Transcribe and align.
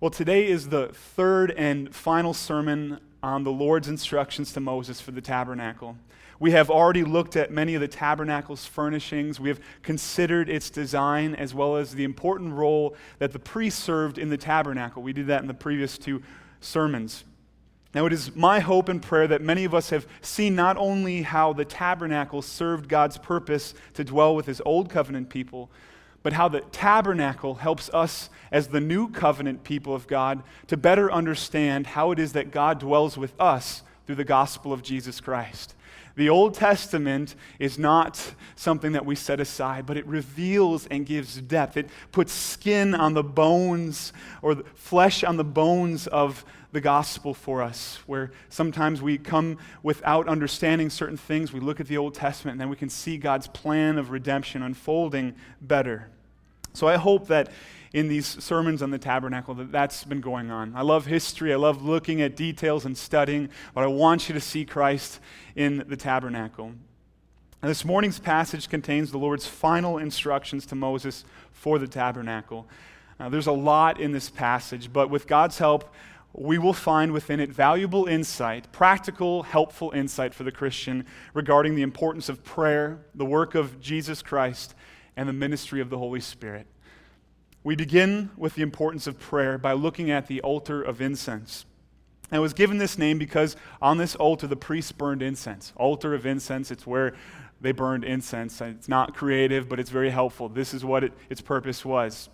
Well, 0.00 0.10
today 0.10 0.46
is 0.46 0.70
the 0.70 0.86
third 0.86 1.50
and 1.50 1.94
final 1.94 2.32
sermon 2.32 3.00
on 3.22 3.44
the 3.44 3.52
Lord's 3.52 3.86
instructions 3.86 4.50
to 4.54 4.60
Moses 4.60 4.98
for 4.98 5.10
the 5.10 5.20
tabernacle. 5.20 5.94
We 6.38 6.52
have 6.52 6.70
already 6.70 7.04
looked 7.04 7.36
at 7.36 7.50
many 7.50 7.74
of 7.74 7.82
the 7.82 7.88
tabernacle's 7.88 8.64
furnishings. 8.64 9.38
We 9.38 9.50
have 9.50 9.60
considered 9.82 10.48
its 10.48 10.70
design 10.70 11.34
as 11.34 11.52
well 11.52 11.76
as 11.76 11.94
the 11.94 12.04
important 12.04 12.54
role 12.54 12.96
that 13.18 13.34
the 13.34 13.38
priest 13.38 13.80
served 13.80 14.16
in 14.16 14.30
the 14.30 14.38
tabernacle. 14.38 15.02
We 15.02 15.12
did 15.12 15.26
that 15.26 15.42
in 15.42 15.48
the 15.48 15.52
previous 15.52 15.98
two 15.98 16.22
sermons. 16.62 17.24
Now, 17.94 18.06
it 18.06 18.14
is 18.14 18.34
my 18.34 18.60
hope 18.60 18.88
and 18.88 19.02
prayer 19.02 19.28
that 19.28 19.42
many 19.42 19.64
of 19.64 19.74
us 19.74 19.90
have 19.90 20.06
seen 20.22 20.54
not 20.54 20.78
only 20.78 21.20
how 21.20 21.52
the 21.52 21.66
tabernacle 21.66 22.40
served 22.40 22.88
God's 22.88 23.18
purpose 23.18 23.74
to 23.92 24.04
dwell 24.04 24.34
with 24.34 24.46
his 24.46 24.62
old 24.64 24.88
covenant 24.88 25.28
people, 25.28 25.70
but 26.22 26.32
how 26.32 26.48
the 26.48 26.60
tabernacle 26.60 27.56
helps 27.56 27.88
us 27.90 28.30
as 28.52 28.68
the 28.68 28.80
new 28.80 29.08
covenant 29.08 29.64
people 29.64 29.94
of 29.94 30.06
God 30.06 30.42
to 30.66 30.76
better 30.76 31.10
understand 31.10 31.88
how 31.88 32.10
it 32.10 32.18
is 32.18 32.32
that 32.32 32.50
God 32.50 32.78
dwells 32.78 33.16
with 33.16 33.32
us 33.40 33.82
through 34.06 34.16
the 34.16 34.24
gospel 34.24 34.72
of 34.72 34.82
Jesus 34.82 35.20
Christ. 35.20 35.74
The 36.16 36.28
Old 36.28 36.54
Testament 36.54 37.34
is 37.58 37.78
not 37.78 38.34
something 38.56 38.92
that 38.92 39.06
we 39.06 39.14
set 39.14 39.40
aside, 39.40 39.86
but 39.86 39.96
it 39.96 40.06
reveals 40.06 40.86
and 40.88 41.06
gives 41.06 41.40
depth. 41.40 41.76
It 41.76 41.88
puts 42.12 42.32
skin 42.32 42.94
on 42.94 43.14
the 43.14 43.22
bones 43.22 44.12
or 44.42 44.56
flesh 44.74 45.24
on 45.24 45.36
the 45.36 45.44
bones 45.44 46.06
of 46.08 46.44
the 46.72 46.80
gospel 46.80 47.34
for 47.34 47.62
us, 47.62 47.98
where 48.06 48.30
sometimes 48.48 49.00
we 49.02 49.18
come 49.18 49.58
without 49.82 50.28
understanding 50.28 50.90
certain 50.90 51.16
things. 51.16 51.52
We 51.52 51.60
look 51.60 51.80
at 51.80 51.86
the 51.86 51.96
Old 51.96 52.14
Testament 52.14 52.54
and 52.54 52.60
then 52.60 52.68
we 52.68 52.76
can 52.76 52.90
see 52.90 53.16
God's 53.16 53.48
plan 53.48 53.98
of 53.98 54.10
redemption 54.10 54.62
unfolding 54.62 55.34
better. 55.60 56.08
So 56.72 56.88
I 56.88 56.96
hope 56.96 57.28
that 57.28 57.50
in 57.92 58.08
these 58.08 58.42
sermons 58.42 58.82
on 58.82 58.90
the 58.90 58.98
tabernacle 58.98 59.54
that 59.54 59.72
that's 59.72 60.04
been 60.04 60.20
going 60.20 60.50
on. 60.50 60.74
I 60.76 60.82
love 60.82 61.06
history. 61.06 61.52
I 61.52 61.56
love 61.56 61.82
looking 61.82 62.22
at 62.22 62.36
details 62.36 62.84
and 62.84 62.96
studying, 62.96 63.48
but 63.74 63.82
I 63.82 63.88
want 63.88 64.28
you 64.28 64.34
to 64.34 64.40
see 64.40 64.64
Christ 64.64 65.20
in 65.56 65.84
the 65.88 65.96
tabernacle. 65.96 66.72
And 67.62 67.70
this 67.70 67.84
morning's 67.84 68.18
passage 68.18 68.68
contains 68.68 69.10
the 69.10 69.18
Lord's 69.18 69.46
final 69.46 69.98
instructions 69.98 70.64
to 70.66 70.74
Moses 70.74 71.24
for 71.52 71.78
the 71.78 71.88
tabernacle. 71.88 72.66
Now, 73.18 73.28
there's 73.28 73.48
a 73.48 73.52
lot 73.52 74.00
in 74.00 74.12
this 74.12 74.30
passage, 74.30 74.92
but 74.92 75.10
with 75.10 75.26
God's 75.26 75.58
help, 75.58 75.92
we 76.32 76.58
will 76.58 76.72
find 76.72 77.12
within 77.12 77.40
it 77.40 77.50
valuable 77.50 78.06
insight, 78.06 78.70
practical, 78.72 79.42
helpful 79.42 79.90
insight 79.90 80.32
for 80.32 80.44
the 80.44 80.52
Christian 80.52 81.04
regarding 81.34 81.74
the 81.74 81.82
importance 81.82 82.28
of 82.28 82.44
prayer, 82.44 83.00
the 83.14 83.26
work 83.26 83.54
of 83.54 83.80
Jesus 83.80 84.22
Christ, 84.22 84.74
and 85.16 85.28
the 85.28 85.32
ministry 85.32 85.80
of 85.80 85.90
the 85.90 85.98
Holy 85.98 86.20
Spirit. 86.20 86.66
We 87.62 87.76
begin 87.76 88.30
with 88.36 88.54
the 88.54 88.62
importance 88.62 89.06
of 89.06 89.18
prayer 89.18 89.58
by 89.58 89.72
looking 89.72 90.10
at 90.10 90.26
the 90.26 90.40
altar 90.40 90.82
of 90.82 91.00
incense. 91.00 91.66
And 92.30 92.38
it 92.38 92.42
was 92.42 92.54
given 92.54 92.78
this 92.78 92.96
name 92.96 93.18
because 93.18 93.56
on 93.82 93.98
this 93.98 94.14
altar 94.14 94.46
the 94.46 94.56
priests 94.56 94.92
burned 94.92 95.22
incense. 95.22 95.72
Altar 95.76 96.14
of 96.14 96.24
incense, 96.24 96.70
it's 96.70 96.86
where 96.86 97.14
they 97.60 97.72
burned 97.72 98.04
incense. 98.04 98.60
It's 98.60 98.88
not 98.88 99.14
creative, 99.14 99.68
but 99.68 99.78
it's 99.78 99.90
very 99.90 100.10
helpful. 100.10 100.48
This 100.48 100.72
is 100.72 100.84
what 100.84 101.04
it, 101.04 101.12
its 101.28 101.40
purpose 101.40 101.84
was. 101.84 102.30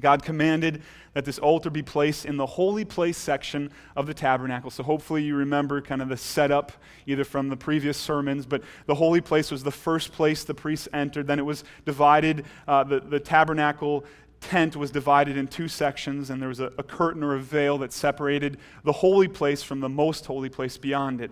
God 0.00 0.22
commanded 0.22 0.82
that 1.14 1.24
this 1.24 1.38
altar 1.38 1.70
be 1.70 1.82
placed 1.82 2.26
in 2.26 2.36
the 2.36 2.46
holy 2.46 2.84
place 2.84 3.16
section 3.16 3.70
of 3.96 4.06
the 4.06 4.14
tabernacle. 4.14 4.70
So 4.70 4.82
hopefully 4.82 5.22
you 5.22 5.34
remember 5.34 5.80
kind 5.80 6.02
of 6.02 6.08
the 6.08 6.16
setup, 6.16 6.72
either 7.06 7.24
from 7.24 7.48
the 7.48 7.56
previous 7.56 7.96
sermons, 7.96 8.44
but 8.44 8.62
the 8.86 8.94
holy 8.94 9.20
place 9.20 9.50
was 9.50 9.62
the 9.62 9.70
first 9.70 10.12
place 10.12 10.44
the 10.44 10.54
priests 10.54 10.88
entered. 10.92 11.26
Then 11.26 11.38
it 11.38 11.46
was 11.46 11.64
divided, 11.84 12.44
uh, 12.68 12.84
the, 12.84 13.00
the 13.00 13.20
tabernacle 13.20 14.04
tent 14.40 14.76
was 14.76 14.90
divided 14.90 15.36
in 15.36 15.46
two 15.46 15.68
sections, 15.68 16.30
and 16.30 16.40
there 16.40 16.48
was 16.48 16.60
a, 16.60 16.70
a 16.78 16.82
curtain 16.82 17.22
or 17.22 17.34
a 17.34 17.40
veil 17.40 17.78
that 17.78 17.92
separated 17.92 18.58
the 18.84 18.92
holy 18.92 19.28
place 19.28 19.62
from 19.62 19.80
the 19.80 19.88
most 19.88 20.26
holy 20.26 20.48
place 20.50 20.76
beyond 20.76 21.20
it. 21.20 21.30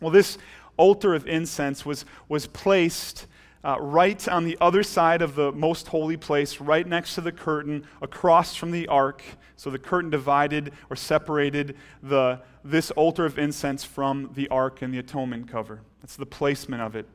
Well, 0.00 0.10
this 0.10 0.36
altar 0.76 1.14
of 1.14 1.26
incense 1.26 1.86
was, 1.86 2.04
was 2.28 2.46
placed 2.46 3.26
uh, 3.66 3.76
right 3.80 4.28
on 4.28 4.44
the 4.44 4.56
other 4.60 4.84
side 4.84 5.20
of 5.20 5.34
the 5.34 5.50
most 5.50 5.88
holy 5.88 6.16
place, 6.16 6.60
right 6.60 6.86
next 6.86 7.16
to 7.16 7.20
the 7.20 7.32
curtain, 7.32 7.84
across 8.00 8.54
from 8.54 8.70
the 8.70 8.86
ark. 8.86 9.24
So 9.56 9.70
the 9.70 9.78
curtain 9.78 10.08
divided 10.08 10.72
or 10.88 10.94
separated 10.94 11.76
the, 12.00 12.40
this 12.62 12.92
altar 12.92 13.24
of 13.24 13.40
incense 13.40 13.82
from 13.82 14.30
the 14.34 14.46
ark 14.48 14.82
and 14.82 14.94
the 14.94 14.98
atonement 14.98 15.48
cover. 15.48 15.80
That's 16.00 16.14
the 16.14 16.26
placement 16.26 16.80
of 16.80 16.94
it. 16.94 17.08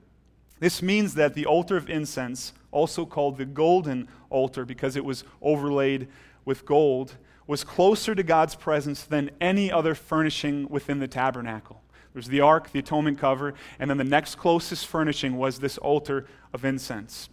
This 0.59 0.81
means 0.81 1.13
that 1.13 1.35
the 1.35 1.45
altar 1.45 1.77
of 1.77 1.89
incense, 1.89 2.51
also 2.69 3.05
called 3.05 3.37
the 3.37 3.45
golden 3.45 4.09
altar 4.29 4.65
because 4.65 4.97
it 4.97 5.05
was 5.05 5.23
overlaid 5.41 6.09
with 6.43 6.65
gold, 6.65 7.15
was 7.47 7.63
closer 7.63 8.13
to 8.13 8.23
God's 8.23 8.55
presence 8.55 9.03
than 9.03 9.31
any 9.39 9.71
other 9.71 9.95
furnishing 9.95 10.67
within 10.69 10.99
the 10.99 11.07
tabernacle. 11.07 11.81
There's 12.13 12.27
the 12.27 12.41
ark, 12.41 12.71
the 12.71 12.79
atonement 12.79 13.19
cover, 13.19 13.53
and 13.79 13.89
then 13.89 13.97
the 13.97 14.03
next 14.03 14.35
closest 14.35 14.85
furnishing 14.85 15.37
was 15.37 15.59
this 15.59 15.77
altar 15.77 16.25
of 16.53 16.65
incense. 16.65 17.29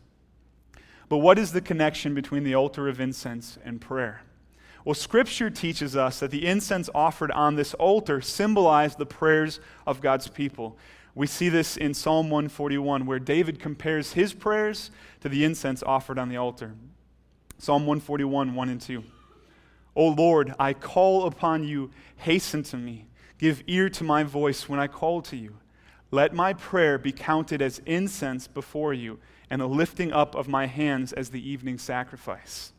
But 1.09 1.19
what 1.19 1.39
is 1.39 1.53
the 1.53 1.61
connection 1.61 2.15
between 2.15 2.45
the 2.45 2.55
altar 2.55 2.89
of 2.89 3.01
incense 3.01 3.59
and 3.65 3.81
prayer? 3.81 4.23
Well, 4.85 4.95
Scripture 4.95 5.51
teaches 5.51 5.97
us 5.97 6.21
that 6.21 6.31
the 6.31 6.47
incense 6.47 6.89
offered 6.95 7.31
on 7.33 7.57
this 7.57 7.75
altar 7.75 8.21
symbolized 8.21 8.99
the 8.99 9.07
prayers 9.07 9.61
of 9.87 10.01
God's 10.01 10.29
people. 10.29 10.79
We 11.15 11.27
see 11.27 11.49
this 11.49 11.77
in 11.77 11.95
Psalm 11.95 12.31
141, 12.31 13.05
where 13.05 13.19
David 13.19 13.59
compares 13.59 14.13
his 14.13 14.33
prayers 14.33 14.91
to 15.21 15.29
the 15.29 15.45
incense 15.45 15.83
offered 15.83 16.19
on 16.19 16.29
the 16.29 16.37
altar. 16.37 16.75
Psalm 17.59 17.87
141, 17.87 18.55
1 18.55 18.69
and 18.69 18.81
2. 18.81 19.03
O 19.97 20.09
Lord, 20.09 20.55
I 20.61 20.75
call 20.75 21.27
upon 21.27 21.65
you, 21.65 21.91
hasten 22.19 22.63
to 22.65 22.77
me. 22.77 23.07
Give 23.37 23.63
ear 23.67 23.89
to 23.91 24.05
my 24.05 24.23
voice 24.23 24.69
when 24.69 24.79
I 24.79 24.87
call 24.87 25.23
to 25.23 25.37
you. 25.37 25.57
Let 26.11 26.33
my 26.35 26.55
prayer 26.55 26.99
be 26.99 27.13
counted 27.13 27.61
as 27.61 27.81
incense 27.85 28.47
before 28.47 28.95
you, 28.95 29.19
and 29.51 29.61
the 29.61 29.69
lifting 29.69 30.13
up 30.13 30.35
of 30.35 30.49
my 30.49 30.67
hands 30.67 31.13
as 31.13 31.31
the 31.31 31.49
evening 31.49 31.79
sacrifice. 31.79 32.73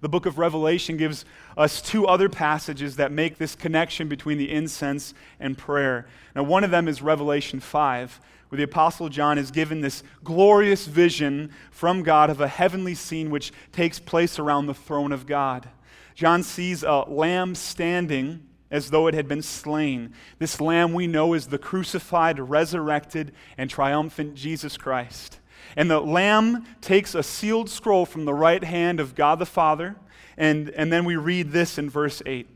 The 0.00 0.08
book 0.08 0.26
of 0.26 0.38
Revelation 0.38 0.96
gives 0.96 1.24
us 1.56 1.80
two 1.80 2.06
other 2.06 2.28
passages 2.28 2.96
that 2.96 3.12
make 3.12 3.38
this 3.38 3.54
connection 3.54 4.08
between 4.08 4.36
the 4.36 4.50
incense 4.50 5.14
and 5.38 5.56
prayer. 5.56 6.06
Now, 6.34 6.42
one 6.42 6.64
of 6.64 6.72
them 6.72 6.88
is 6.88 7.02
Revelation 7.02 7.60
5, 7.60 8.20
where 8.48 8.56
the 8.56 8.64
Apostle 8.64 9.08
John 9.08 9.38
is 9.38 9.52
given 9.52 9.80
this 9.80 10.02
glorious 10.24 10.86
vision 10.86 11.52
from 11.70 12.02
God 12.02 12.30
of 12.30 12.40
a 12.40 12.48
heavenly 12.48 12.94
scene 12.94 13.30
which 13.30 13.52
takes 13.70 14.00
place 14.00 14.38
around 14.38 14.66
the 14.66 14.74
throne 14.74 15.12
of 15.12 15.26
God. 15.26 15.68
John 16.14 16.42
sees 16.42 16.82
a 16.82 17.04
lamb 17.08 17.54
standing 17.54 18.48
as 18.72 18.90
though 18.90 19.06
it 19.06 19.14
had 19.14 19.28
been 19.28 19.42
slain. 19.42 20.14
This 20.38 20.60
lamb 20.60 20.94
we 20.94 21.06
know 21.06 21.34
is 21.34 21.46
the 21.46 21.58
crucified, 21.58 22.40
resurrected, 22.40 23.32
and 23.58 23.70
triumphant 23.70 24.34
Jesus 24.34 24.76
Christ. 24.78 25.38
And 25.76 25.90
the 25.90 26.00
lamb 26.00 26.66
takes 26.80 27.14
a 27.14 27.22
sealed 27.22 27.68
scroll 27.68 28.06
from 28.06 28.24
the 28.24 28.34
right 28.34 28.64
hand 28.64 28.98
of 28.98 29.14
God 29.14 29.38
the 29.38 29.46
Father, 29.46 29.96
and, 30.36 30.70
and 30.70 30.90
then 30.90 31.04
we 31.04 31.16
read 31.16 31.52
this 31.52 31.76
in 31.76 31.90
verse 31.90 32.22
8. 32.24 32.48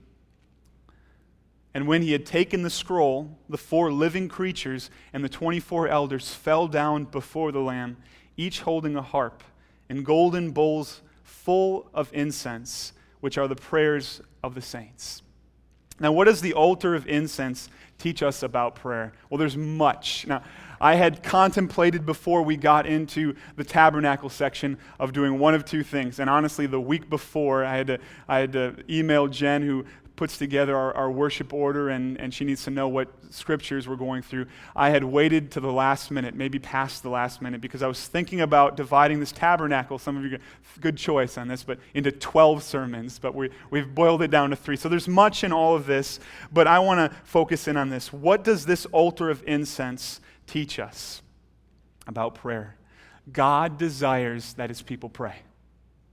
And 1.75 1.87
when 1.87 2.01
he 2.01 2.13
had 2.13 2.25
taken 2.25 2.63
the 2.63 2.71
scroll, 2.71 3.37
the 3.51 3.59
four 3.59 3.93
living 3.93 4.29
creatures 4.29 4.91
and 5.13 5.23
the 5.23 5.29
24 5.29 5.89
elders 5.89 6.35
fell 6.35 6.67
down 6.67 7.05
before 7.05 7.53
the 7.53 7.61
Lamb, 7.61 7.99
each 8.39 8.63
holding 8.63 8.97
a 8.97 9.03
harp 9.03 9.45
and 9.91 10.05
golden 10.05 10.53
bowls 10.53 11.03
full 11.23 11.91
of 11.93 12.11
incense, 12.15 12.95
which 13.21 13.37
are 13.37 13.47
the 13.47 13.55
prayers 13.55 14.23
of 14.43 14.55
the 14.55 14.63
saints. 14.63 15.23
Now, 15.99 16.13
what 16.13 16.25
does 16.25 16.41
the 16.41 16.53
altar 16.53 16.95
of 16.95 17.07
incense 17.07 17.71
teach 17.99 18.23
us 18.23 18.43
about 18.43 18.75
prayer? 18.75 19.13
Well, 19.31 19.39
there's 19.39 19.57
much. 19.57 20.27
Now, 20.27 20.43
I 20.81 20.97
had 20.97 21.23
contemplated 21.23 22.05
before 22.05 22.43
we 22.43 22.57
got 22.57 22.87
into 22.87 23.35
the 23.57 23.65
tabernacle 23.65 24.29
section 24.29 24.77
of 25.01 25.13
doing 25.13 25.39
one 25.39 25.55
of 25.55 25.65
two 25.65 25.83
things. 25.83 26.19
And 26.19 26.29
honestly, 26.29 26.67
the 26.67 26.81
week 26.81 27.09
before, 27.09 27.65
I 27.65 27.77
had 27.77 27.87
to, 27.87 27.99
I 28.29 28.39
had 28.41 28.53
to 28.53 28.85
email 28.91 29.27
Jen, 29.27 29.63
who 29.63 29.87
puts 30.17 30.39
together 30.39 30.77
our, 30.77 30.95
our, 30.95 31.11
worship 31.11 31.53
order 31.53 31.91
and, 31.91 32.19
and 32.19 32.33
she 32.33 32.45
needs 32.45 32.65
to 32.65 32.71
know 32.71 32.89
what 32.89 33.09
scriptures 33.31 33.87
we're 33.87 33.97
going 33.97 34.23
through. 34.23 34.47
I 34.75 34.91
had 34.91 35.05
waited 35.05 35.51
to 35.53 35.61
the 35.61 35.71
last 35.71 36.11
minute, 36.11 36.35
maybe 36.35 36.59
past 36.59 37.03
the 37.03 37.11
last 37.11 37.43
minute, 37.43 37.61
because 37.61 37.83
I 37.83 37.87
was 37.87 38.09
thinking 38.09 38.41
about 38.41 38.77
dividing 38.77 39.21
this 39.21 39.31
tabernacle. 39.31 39.99
Some 39.99 40.17
of 40.17 40.25
you, 40.25 40.39
good 40.81 40.97
choice 40.97 41.37
on 41.37 41.49
this, 41.49 41.63
but 41.63 41.79
into 41.95 42.11
12 42.11 42.63
sermons, 42.63 43.19
but 43.19 43.35
we, 43.35 43.51
we've 43.71 43.95
boiled 43.95 44.23
it 44.23 44.31
down 44.31 44.51
to 44.51 44.57
three. 44.57 44.77
So 44.77 44.89
there's 44.89 45.09
much 45.09 45.45
in 45.45 45.53
all 45.53 45.77
of 45.77 45.87
this, 45.87 46.19
but 46.53 46.67
I 46.67 46.79
want 46.79 46.99
to 46.99 47.17
focus 47.25 47.69
in 47.69 47.77
on 47.77 47.91
this. 47.91 48.13
What 48.13 48.43
does 48.43 48.67
this 48.67 48.87
altar 48.87 49.31
of 49.31 49.43
incense 49.47 50.21
teach 50.47 50.79
us 50.79 51.23
about 52.07 52.35
prayer? 52.35 52.77
God 53.31 53.77
desires 53.77 54.55
that 54.55 54.71
his 54.71 54.83
people 54.83 55.09
pray. 55.09 55.37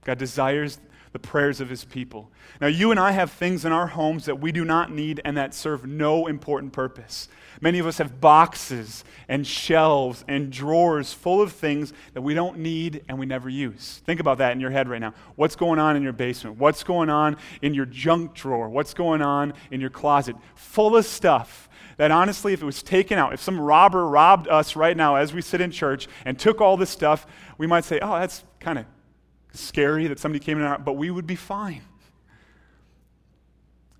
God 0.04 0.18
desires 0.18 0.78
the 1.14 1.18
prayers 1.20 1.60
of 1.60 1.70
his 1.70 1.84
people. 1.84 2.28
Now, 2.60 2.66
you 2.66 2.90
and 2.90 2.98
I 2.98 3.12
have 3.12 3.30
things 3.30 3.64
in 3.64 3.70
our 3.70 3.86
homes 3.86 4.24
that 4.24 4.40
we 4.40 4.50
do 4.50 4.64
not 4.64 4.90
need 4.90 5.20
and 5.24 5.36
that 5.36 5.54
serve 5.54 5.86
no 5.86 6.26
important 6.26 6.72
purpose. 6.72 7.28
Many 7.60 7.78
of 7.78 7.86
us 7.86 7.98
have 7.98 8.20
boxes 8.20 9.04
and 9.28 9.46
shelves 9.46 10.24
and 10.26 10.50
drawers 10.50 11.12
full 11.12 11.40
of 11.40 11.52
things 11.52 11.92
that 12.14 12.22
we 12.22 12.34
don't 12.34 12.58
need 12.58 13.04
and 13.08 13.16
we 13.16 13.26
never 13.26 13.48
use. 13.48 14.02
Think 14.04 14.18
about 14.18 14.38
that 14.38 14.50
in 14.50 14.60
your 14.60 14.72
head 14.72 14.88
right 14.88 15.00
now. 15.00 15.14
What's 15.36 15.54
going 15.54 15.78
on 15.78 15.94
in 15.94 16.02
your 16.02 16.12
basement? 16.12 16.58
What's 16.58 16.82
going 16.82 17.10
on 17.10 17.36
in 17.62 17.74
your 17.74 17.86
junk 17.86 18.34
drawer? 18.34 18.68
What's 18.68 18.92
going 18.92 19.22
on 19.22 19.54
in 19.70 19.80
your 19.80 19.90
closet? 19.90 20.34
Full 20.56 20.96
of 20.96 21.06
stuff 21.06 21.68
that 21.96 22.10
honestly, 22.10 22.52
if 22.52 22.60
it 22.60 22.66
was 22.66 22.82
taken 22.82 23.18
out, 23.18 23.32
if 23.32 23.40
some 23.40 23.60
robber 23.60 24.04
robbed 24.04 24.48
us 24.48 24.74
right 24.74 24.96
now 24.96 25.14
as 25.14 25.32
we 25.32 25.40
sit 25.40 25.60
in 25.60 25.70
church 25.70 26.08
and 26.24 26.36
took 26.36 26.60
all 26.60 26.76
this 26.76 26.90
stuff, 26.90 27.24
we 27.56 27.68
might 27.68 27.84
say, 27.84 28.00
oh, 28.02 28.18
that's 28.18 28.42
kind 28.58 28.80
of 28.80 28.86
scary 29.54 30.06
that 30.08 30.18
somebody 30.18 30.44
came 30.44 30.58
in, 30.58 30.64
our, 30.64 30.78
but 30.78 30.94
we 30.94 31.10
would 31.10 31.26
be 31.26 31.36
fine. 31.36 31.82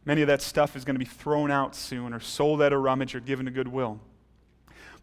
Many 0.04 0.20
of 0.20 0.28
that 0.28 0.42
stuff 0.42 0.76
is 0.76 0.84
going 0.84 0.96
to 0.96 0.98
be 0.98 1.04
thrown 1.04 1.50
out 1.50 1.74
soon 1.74 2.12
or 2.12 2.20
sold 2.20 2.60
at 2.60 2.72
a 2.72 2.78
rummage 2.78 3.14
or 3.14 3.20
given 3.20 3.46
to 3.46 3.52
goodwill. 3.52 4.00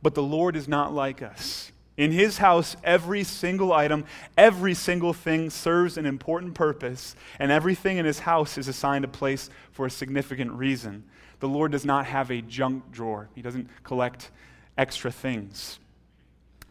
But 0.01 0.13
the 0.13 0.23
Lord 0.23 0.55
is 0.55 0.67
not 0.67 0.93
like 0.93 1.21
us. 1.21 1.71
In 1.97 2.11
His 2.11 2.37
house, 2.37 2.75
every 2.83 3.23
single 3.23 3.73
item, 3.73 4.05
every 4.37 4.73
single 4.73 5.13
thing 5.13 5.49
serves 5.49 5.97
an 5.97 6.05
important 6.05 6.53
purpose, 6.53 7.15
and 7.39 7.51
everything 7.51 7.97
in 7.97 8.05
His 8.05 8.19
house 8.19 8.57
is 8.57 8.67
assigned 8.67 9.05
a 9.05 9.07
place 9.07 9.49
for 9.71 9.85
a 9.85 9.91
significant 9.91 10.51
reason. 10.51 11.03
The 11.39 11.49
Lord 11.49 11.71
does 11.71 11.85
not 11.85 12.05
have 12.05 12.31
a 12.31 12.41
junk 12.41 12.91
drawer, 12.91 13.29
He 13.35 13.41
doesn't 13.41 13.69
collect 13.83 14.31
extra 14.77 15.11
things 15.11 15.79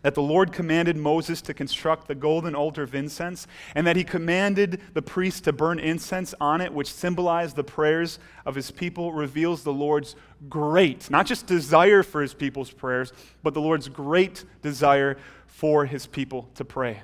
that 0.03 0.15
the 0.15 0.23
Lord 0.23 0.53
commanded 0.53 0.97
Moses 0.97 1.41
to 1.43 1.55
construct 1.55 2.09
the 2.09 2.15
golden 2.15 2.55
altar 2.55 2.83
of 2.83 2.95
incense, 2.95 3.47
and 3.75 3.87
that 3.87 3.97
he 3.97 4.05
commanded 4.05 4.81
the 4.95 5.03
priest 5.03 5.45
to 5.45 5.53
burn 5.53 5.79
incense 5.79 6.35
on 6.41 6.61
it, 6.61 6.73
which 6.73 6.93
symbolized 6.93 7.57
the 7.57 7.65
prayers 7.65 8.19
of 8.47 8.55
his 8.55 8.71
people, 8.71 9.13
reveals 9.13 9.63
the 9.63 9.73
Lord's 9.73 10.17
great, 10.49 11.11
not 11.11 11.27
just 11.27 11.47
desire 11.47 12.03
for 12.03 12.23
his 12.23 12.35
people's 12.35 12.71
prayers, 12.71 13.13
but 13.43 13.55
the 13.55 13.61
Lord's 13.61 13.89
great 13.89 14.45
desire 14.63 15.19
for 15.47 15.85
his 15.85 16.07
people 16.07 16.49
to 16.55 16.65
pray. 16.65 17.03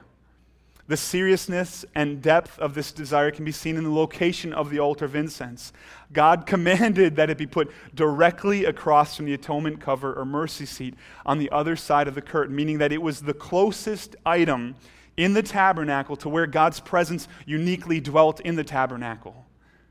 The 0.88 0.96
seriousness 0.96 1.84
and 1.96 2.22
depth 2.22 2.58
of 2.60 2.74
this 2.74 2.92
desire 2.92 3.32
can 3.32 3.44
be 3.44 3.50
seen 3.50 3.76
in 3.76 3.82
the 3.82 3.90
location 3.90 4.52
of 4.52 4.70
the 4.70 4.78
altar 4.78 5.04
of 5.04 5.16
incense. 5.16 5.72
God 6.12 6.46
commanded 6.46 7.16
that 7.16 7.28
it 7.28 7.38
be 7.38 7.46
put 7.46 7.72
directly 7.94 8.64
across 8.64 9.16
from 9.16 9.26
the 9.26 9.34
atonement 9.34 9.80
cover 9.80 10.14
or 10.14 10.24
mercy 10.24 10.64
seat 10.64 10.94
on 11.24 11.38
the 11.38 11.50
other 11.50 11.74
side 11.74 12.06
of 12.06 12.14
the 12.14 12.22
curtain, 12.22 12.54
meaning 12.54 12.78
that 12.78 12.92
it 12.92 13.02
was 13.02 13.22
the 13.22 13.34
closest 13.34 14.14
item 14.24 14.76
in 15.16 15.32
the 15.32 15.42
tabernacle 15.42 16.14
to 16.16 16.28
where 16.28 16.46
God's 16.46 16.78
presence 16.78 17.26
uniquely 17.46 18.00
dwelt 18.00 18.38
in 18.40 18.54
the 18.54 18.64
tabernacle. 18.64 19.44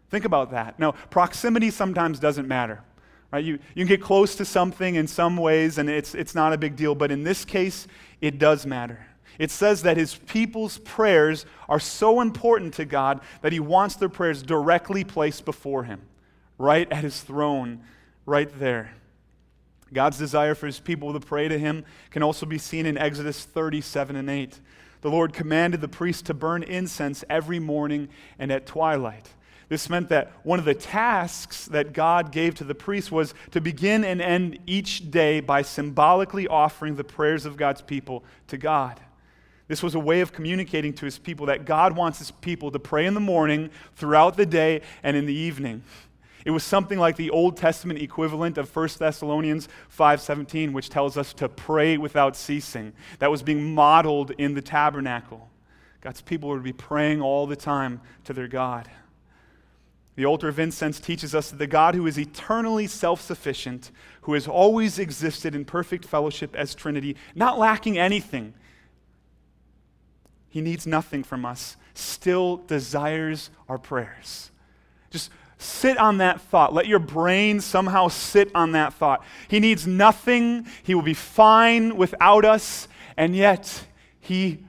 Think 0.09 0.24
about 0.24 0.51
that. 0.51 0.80
Now, 0.80 0.94
proximity 1.09 1.71
sometimes 1.71 2.19
doesn't 2.19 2.47
matter. 2.47 2.81
Right? 3.33 3.44
You, 3.44 3.59
you 3.74 3.86
can 3.86 3.88
get 3.88 4.01
close 4.01 4.36
to 4.36 4.45
something 4.45 4.95
in 4.95 5.07
some 5.07 5.36
ways, 5.36 5.77
and 5.77 5.89
it's, 5.89 6.15
it's 6.15 6.36
not 6.36 6.53
a 6.53 6.57
big 6.57 6.77
deal, 6.77 6.95
but 6.95 7.12
in 7.12 7.24
this 7.24 7.44
case, 7.44 7.86
it 8.21 8.38
does 8.39 8.65
matter. 8.65 9.06
It 9.38 9.52
says 9.52 9.82
that 9.82 9.98
his 9.98 10.16
people's 10.16 10.78
prayers 10.80 11.46
are 11.68 11.80
so 11.80 12.22
important 12.22 12.74
to 12.76 12.86
God 12.86 13.22
that 13.42 13.52
he 13.52 13.60
wants 13.60 13.96
their 13.96 14.10
prayers 14.10 14.42
directly 14.42 15.04
placed 15.04 15.46
before 15.46 15.84
him, 15.84 16.02
right 16.58 16.90
at 16.92 17.04
his 17.04 17.22
throne, 17.22 17.82
right 18.26 18.50
there. 18.60 18.94
God's 19.94 20.18
desire 20.18 20.56
for 20.56 20.66
his 20.66 20.80
people 20.80 21.14
to 21.14 21.20
pray 21.20 21.48
to 21.48 21.58
him 21.58 21.86
can 22.12 22.24
also 22.24 22.46
be 22.46 22.58
seen 22.58 22.86
in 22.86 22.98
Exodus 22.98 23.44
37 23.44 24.16
and 24.16 24.30
8. 24.30 24.60
The 25.02 25.10
Lord 25.10 25.34
commanded 25.34 25.81
the 25.81 25.88
priest 25.88 26.26
to 26.26 26.34
burn 26.34 26.64
incense 26.64 27.24
every 27.30 27.60
morning 27.60 28.10
and 28.40 28.52
at 28.52 28.66
twilight. 28.66 29.30
This 29.68 29.90
meant 29.90 30.10
that 30.10 30.31
one 30.44 30.60
of 30.60 30.66
the 30.66 30.76
tasks 30.76 31.66
that 31.66 31.94
God 31.94 32.31
gave 32.31 32.56
to 32.56 32.64
the 32.64 32.76
priest 32.76 33.12
was 33.12 33.34
to 33.52 33.62
begin 33.62 34.04
and 34.04 34.22
end 34.22 34.60
each 34.68 35.10
day 35.10 35.40
by 35.40 35.64
symbolically 35.64 36.48
offering 36.48 36.96
the 36.96 37.04
prayers 37.04 37.46
of 37.46 37.58
God's 37.58 37.81
people 37.81 38.24
to 38.48 38.58
God. 38.58 39.00
This 39.68 39.82
was 39.82 39.96
a 39.96 40.00
way 40.00 40.22
of 40.22 40.32
communicating 40.32 40.94
to 40.94 41.06
his 41.06 41.18
people 41.18 41.48
that 41.48 41.66
God 41.66 41.96
wants 41.96 42.20
his 42.20 42.32
people 42.32 42.72
to 42.72 42.80
pray 42.80 43.06
in 43.06 43.16
the 43.16 43.20
morning, 43.20 43.72
throughout 43.96 44.38
the 44.38 44.46
day, 44.46 44.82
and 45.02 45.18
in 45.18 45.26
the 45.26 45.34
evening. 45.34 45.84
It 46.46 46.52
was 46.52 46.64
something 46.64 47.00
like 47.00 47.16
the 47.16 47.32
Old 47.32 47.58
Testament 47.58 48.00
equivalent 48.00 48.60
of 48.60 48.70
1 48.70 49.00
Thessalonians 49.00 49.68
5:17, 49.90 50.74
which 50.74 50.90
tells 50.90 51.18
us 51.18 51.34
to 51.34 51.50
pray 51.50 51.98
without 51.98 52.36
ceasing. 52.36 52.94
That 53.18 53.32
was 53.32 53.42
being 53.42 53.74
modeled 53.74 54.32
in 54.38 54.54
the 54.54 54.62
tabernacle. 54.62 55.50
God's 56.02 56.22
people 56.22 56.50
would 56.50 56.62
be 56.62 56.72
praying 56.72 57.20
all 57.20 57.48
the 57.48 57.56
time 57.56 58.00
to 58.26 58.34
their 58.34 58.48
God. 58.48 58.88
The 60.16 60.26
altar 60.26 60.48
of 60.48 60.60
incense 60.60 61.00
teaches 61.00 61.34
us 61.34 61.50
that 61.50 61.58
the 61.58 61.66
God 61.66 61.96
who 61.96 62.06
is 62.06 62.20
eternally 62.20 62.86
self 62.86 63.20
sufficient, 63.22 63.90
who 64.22 64.34
has 64.34 64.48
always 64.48 65.00
existed 65.00 65.56
in 65.56 65.66
perfect 65.66 66.06
fellowship 66.06 66.56
as 66.56 66.76
Trinity, 66.76 67.16
not 67.34 67.58
lacking 67.58 67.98
anything, 67.98 68.54
he 70.56 70.62
needs 70.62 70.88
nothing 70.88 71.22
from 71.22 71.44
us, 71.44 71.75
still 71.96 72.56
desires 72.56 73.50
our 73.68 73.78
prayers. 73.78 74.52
Just 75.10 75.30
sit 75.57 75.98
on 75.98 76.19
that 76.19 76.40
thought. 76.40 76.74
Let 76.74 76.88
your 76.88 77.00
brain 77.00 77.60
somehow 77.60 78.07
sit 78.07 78.52
on 78.56 78.72
that 78.72 78.94
thought. 78.94 79.22
He 79.50 79.60
needs 79.60 79.86
nothing. 79.86 80.66
He 80.81 80.96
will 80.96 81.02
be 81.02 81.13
fine 81.13 81.98
without 81.98 82.46
us, 82.46 82.88
and 83.18 83.36
yet 83.36 83.86
He 84.22 84.60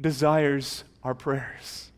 desires 0.00 0.82
our 1.04 1.14
prayers. 1.14 1.92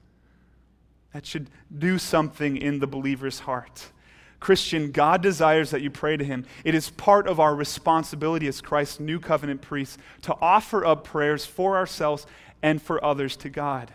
That 1.14 1.24
should 1.24 1.48
do 1.78 1.96
something 1.96 2.58
in 2.58 2.78
the 2.78 2.86
believer's 2.86 3.38
heart. 3.38 3.86
Christian, 4.38 4.90
God 4.90 5.22
desires 5.22 5.70
that 5.70 5.80
you 5.80 5.90
pray 5.90 6.18
to 6.18 6.24
Him. 6.24 6.44
It 6.62 6.74
is 6.74 6.90
part 6.90 7.26
of 7.26 7.40
our 7.40 7.54
responsibility 7.54 8.48
as 8.48 8.60
Christ's 8.60 9.00
new 9.00 9.18
covenant 9.18 9.62
priests 9.62 9.96
to 10.22 10.36
offer 10.42 10.84
up 10.84 11.04
prayers 11.04 11.46
for 11.46 11.78
ourselves 11.78 12.26
and 12.62 12.80
for 12.80 13.02
others 13.04 13.36
to 13.38 13.48
God. 13.48 13.90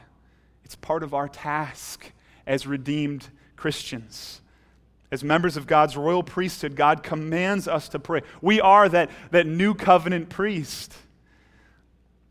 It's 0.64 0.76
part 0.76 1.04
of 1.04 1.14
our 1.14 1.28
task 1.28 2.12
as 2.48 2.66
redeemed 2.66 3.30
Christians. 3.56 4.42
As 5.12 5.24
members 5.24 5.56
of 5.56 5.68
God's 5.68 5.96
royal 5.96 6.24
priesthood, 6.24 6.76
God 6.76 7.04
commands 7.04 7.68
us 7.68 7.88
to 7.90 8.00
pray. 8.00 8.22
We 8.42 8.60
are 8.60 8.90
that, 8.90 9.12
that 9.32 9.46
new 9.46 9.74
covenant 9.74 10.30
priest. 10.30 10.94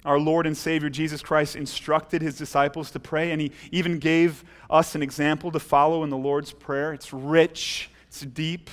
Our 0.04 0.19
Lord 0.19 0.46
and 0.46 0.56
Savior 0.56 0.90
Jesus 0.90 1.22
Christ 1.22 1.56
instructed 1.56 2.20
his 2.20 2.37
disciples 2.37 2.90
to 2.90 3.00
pray, 3.00 3.30
and 3.30 3.40
he 3.40 3.52
even 3.70 3.98
gave 3.98 4.44
us 4.69 4.94
an 4.94 5.02
example 5.02 5.50
to 5.52 5.60
follow 5.60 6.04
in 6.04 6.10
the 6.10 6.16
Lord's 6.16 6.52
Prayer. 6.52 6.92
It's 6.92 7.12
rich, 7.12 7.90
it's 8.08 8.20
deep. 8.20 8.69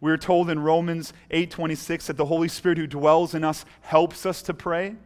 We 0.00 0.10
are 0.10 0.16
told 0.16 0.48
in 0.48 0.60
Romans 0.60 1.12
8:26 1.30 2.06
that 2.06 2.16
the 2.16 2.24
Holy 2.24 2.48
Spirit 2.48 2.78
who 2.78 2.86
dwells 2.86 3.34
in 3.34 3.44
us 3.44 3.66
helps 3.82 4.24
us 4.24 4.40
to 4.42 4.54
pray. 4.54 4.96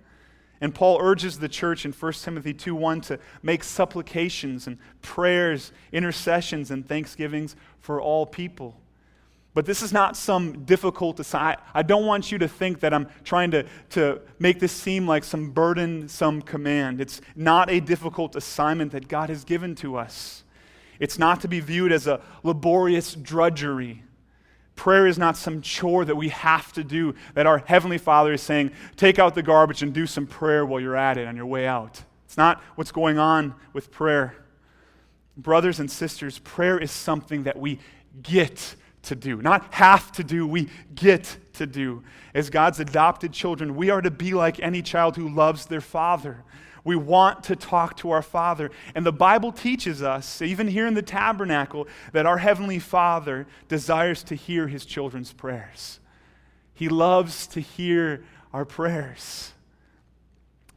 And 0.65 0.75
Paul 0.75 0.97
urges 0.99 1.41
the 1.41 1.49
church 1.49 1.85
in 1.85 1.93
1 1.93 2.25
Timothy 2.25 2.55
2:1 2.55 3.03
to 3.03 3.19
make 3.43 3.63
supplications 3.63 4.67
and 4.67 4.79
prayers, 5.03 5.73
intercessions, 5.93 6.71
and 6.71 6.89
thanksgivings 6.89 7.55
for 7.81 8.01
all 8.01 8.25
people. 8.25 8.81
But 9.53 9.67
this 9.67 9.83
is 9.83 9.93
not 9.93 10.17
some 10.17 10.65
difficult 10.65 11.21
assignment. 11.21 11.61
I 11.75 11.83
don't 11.83 12.07
want 12.07 12.33
you 12.33 12.39
to 12.39 12.49
think 12.49 12.81
that 12.81 12.95
I'm 12.95 13.09
trying 13.25 13.51
to, 13.51 13.67
to 13.91 14.23
make 14.39 14.59
this 14.59 14.73
seem 14.73 15.07
like 15.07 15.23
some 15.23 15.51
burden, 15.51 16.09
some 16.09 16.41
command. 16.41 16.99
It's 16.99 17.21
not 17.37 17.69
a 17.69 17.79
difficult 17.79 18.35
assignment 18.35 18.93
that 18.93 19.07
God 19.07 19.29
has 19.29 19.45
given 19.45 19.75
to 19.75 19.97
us. 19.97 20.45
It's 20.99 21.19
not 21.19 21.43
to 21.43 21.49
be 21.49 21.61
viewed 21.61 21.93
as 21.93 22.07
a 22.07 22.23
laborious 22.43 23.15
drudgery. 23.15 24.03
Prayer 24.77 25.07
is 25.07 25.19
not 25.19 25.37
some 25.37 25.61
chore 25.61 26.05
that 26.05 26.17
we 26.17 26.31
have 26.31 26.73
to 26.73 26.83
do, 26.83 27.15
that 27.35 27.47
our 27.47 27.59
Heavenly 27.59 27.99
Father 27.99 28.33
is 28.33 28.43
saying, 28.43 28.73
take 28.97 29.19
out 29.19 29.35
the 29.35 29.43
garbage 29.43 29.83
and 29.83 29.93
do 29.93 30.07
some 30.07 30.27
prayer 30.27 30.67
while 30.67 30.81
you're 30.81 30.97
at 30.97 31.17
it 31.17 31.29
on 31.29 31.37
your 31.37 31.47
way 31.47 31.67
out. 31.67 32.03
It's 32.27 32.37
not 32.37 32.61
what's 32.75 32.93
going 32.93 33.19
on 33.19 33.55
with 33.73 33.93
prayer. 33.93 34.35
Brothers 35.37 35.81
and 35.81 35.91
sisters, 35.91 36.39
prayer 36.41 36.79
is 36.79 36.91
something 36.91 37.45
that 37.45 37.59
we 37.59 37.79
get 38.23 38.75
to 39.03 39.15
do, 39.15 39.43
not 39.43 39.73
have 39.75 40.11
to 40.13 40.25
do, 40.25 40.47
we 40.47 40.69
get 40.95 41.37
to 41.55 41.67
do. 41.67 42.03
As 42.35 42.51
God's 42.51 42.81
adopted 42.81 43.33
children, 43.33 43.77
we 43.77 43.91
are 43.91 44.01
to 44.01 44.11
be 44.11 44.35
like 44.35 44.61
any 44.61 44.83
child 44.83 45.17
who 45.17 45.29
loves 45.29 45.67
their 45.67 45.81
father. 45.81 46.43
We 46.85 46.97
want 46.97 47.45
to 47.45 47.57
talk 47.57 47.97
to 47.99 48.11
our 48.11 48.23
Father. 48.23 48.71
And 48.95 49.05
the 49.07 49.13
Bible 49.13 49.51
teaches 49.53 50.03
us, 50.03 50.43
even 50.43 50.69
here 50.69 50.87
in 50.87 50.95
the 50.95 51.03
tabernacle, 51.03 51.89
that 52.13 52.27
our 52.27 52.39
Heavenly 52.39 52.79
Father 52.79 53.47
desires 53.69 54.23
to 54.25 54.35
hear 54.35 54.69
His 54.69 54.85
children's 54.85 55.33
prayers. 55.33 55.99
He 56.75 56.89
loves 56.89 57.47
to 57.49 57.61
hear 57.61 58.25
our 58.53 58.65
prayers. 58.65 59.53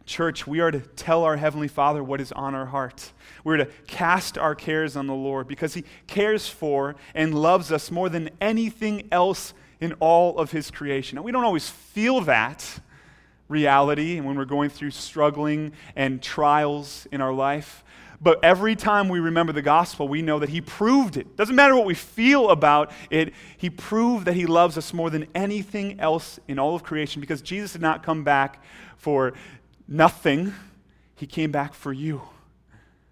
Church, 0.05 0.47
we 0.47 0.61
are 0.61 0.71
to 0.71 0.79
tell 0.79 1.25
our 1.25 1.35
Heavenly 1.35 1.67
Father 1.67 2.01
what 2.01 2.21
is 2.21 2.31
on 2.31 2.55
our 2.55 2.67
heart. 2.67 3.11
We're 3.43 3.57
to 3.57 3.65
cast 3.87 4.37
our 4.37 4.55
cares 4.55 4.95
on 4.95 5.07
the 5.07 5.13
Lord 5.13 5.49
because 5.49 5.73
He 5.73 5.83
cares 6.07 6.47
for 6.47 6.95
and 7.13 7.35
loves 7.35 7.73
us 7.73 7.91
more 7.91 8.07
than 8.07 8.29
anything 8.39 9.09
else 9.11 9.53
in 9.81 9.93
all 9.99 10.37
of 10.39 10.51
His 10.51 10.71
creation. 10.71 11.17
And 11.17 11.25
we 11.25 11.33
don't 11.33 11.43
always 11.43 11.69
feel 11.69 12.21
that 12.21 12.79
reality 13.47 14.17
and 14.17 14.25
when 14.25 14.37
we're 14.37 14.45
going 14.45 14.69
through 14.69 14.91
struggling 14.91 15.71
and 15.95 16.21
trials 16.21 17.07
in 17.11 17.21
our 17.21 17.33
life. 17.33 17.83
But 18.19 18.43
every 18.43 18.75
time 18.75 19.09
we 19.09 19.19
remember 19.19 19.53
the 19.53 19.61
gospel, 19.61 20.07
we 20.07 20.21
know 20.21 20.39
that 20.39 20.49
He 20.49 20.59
proved 20.59 21.17
it. 21.17 21.37
Doesn't 21.37 21.55
matter 21.55 21.75
what 21.75 21.85
we 21.85 21.93
feel 21.93 22.49
about 22.49 22.91
it, 23.09 23.33
He 23.57 23.69
proved 23.69 24.25
that 24.25 24.33
He 24.33 24.45
loves 24.45 24.77
us 24.77 24.93
more 24.93 25.09
than 25.09 25.27
anything 25.35 25.99
else 25.99 26.39
in 26.47 26.57
all 26.57 26.75
of 26.75 26.83
creation 26.83 27.21
because 27.21 27.41
Jesus 27.41 27.73
did 27.73 27.81
not 27.81 28.03
come 28.03 28.23
back 28.23 28.63
for 28.97 29.33
nothing, 29.87 30.53
He 31.15 31.27
came 31.27 31.51
back 31.51 31.73
for 31.73 31.93
you. 31.93 32.21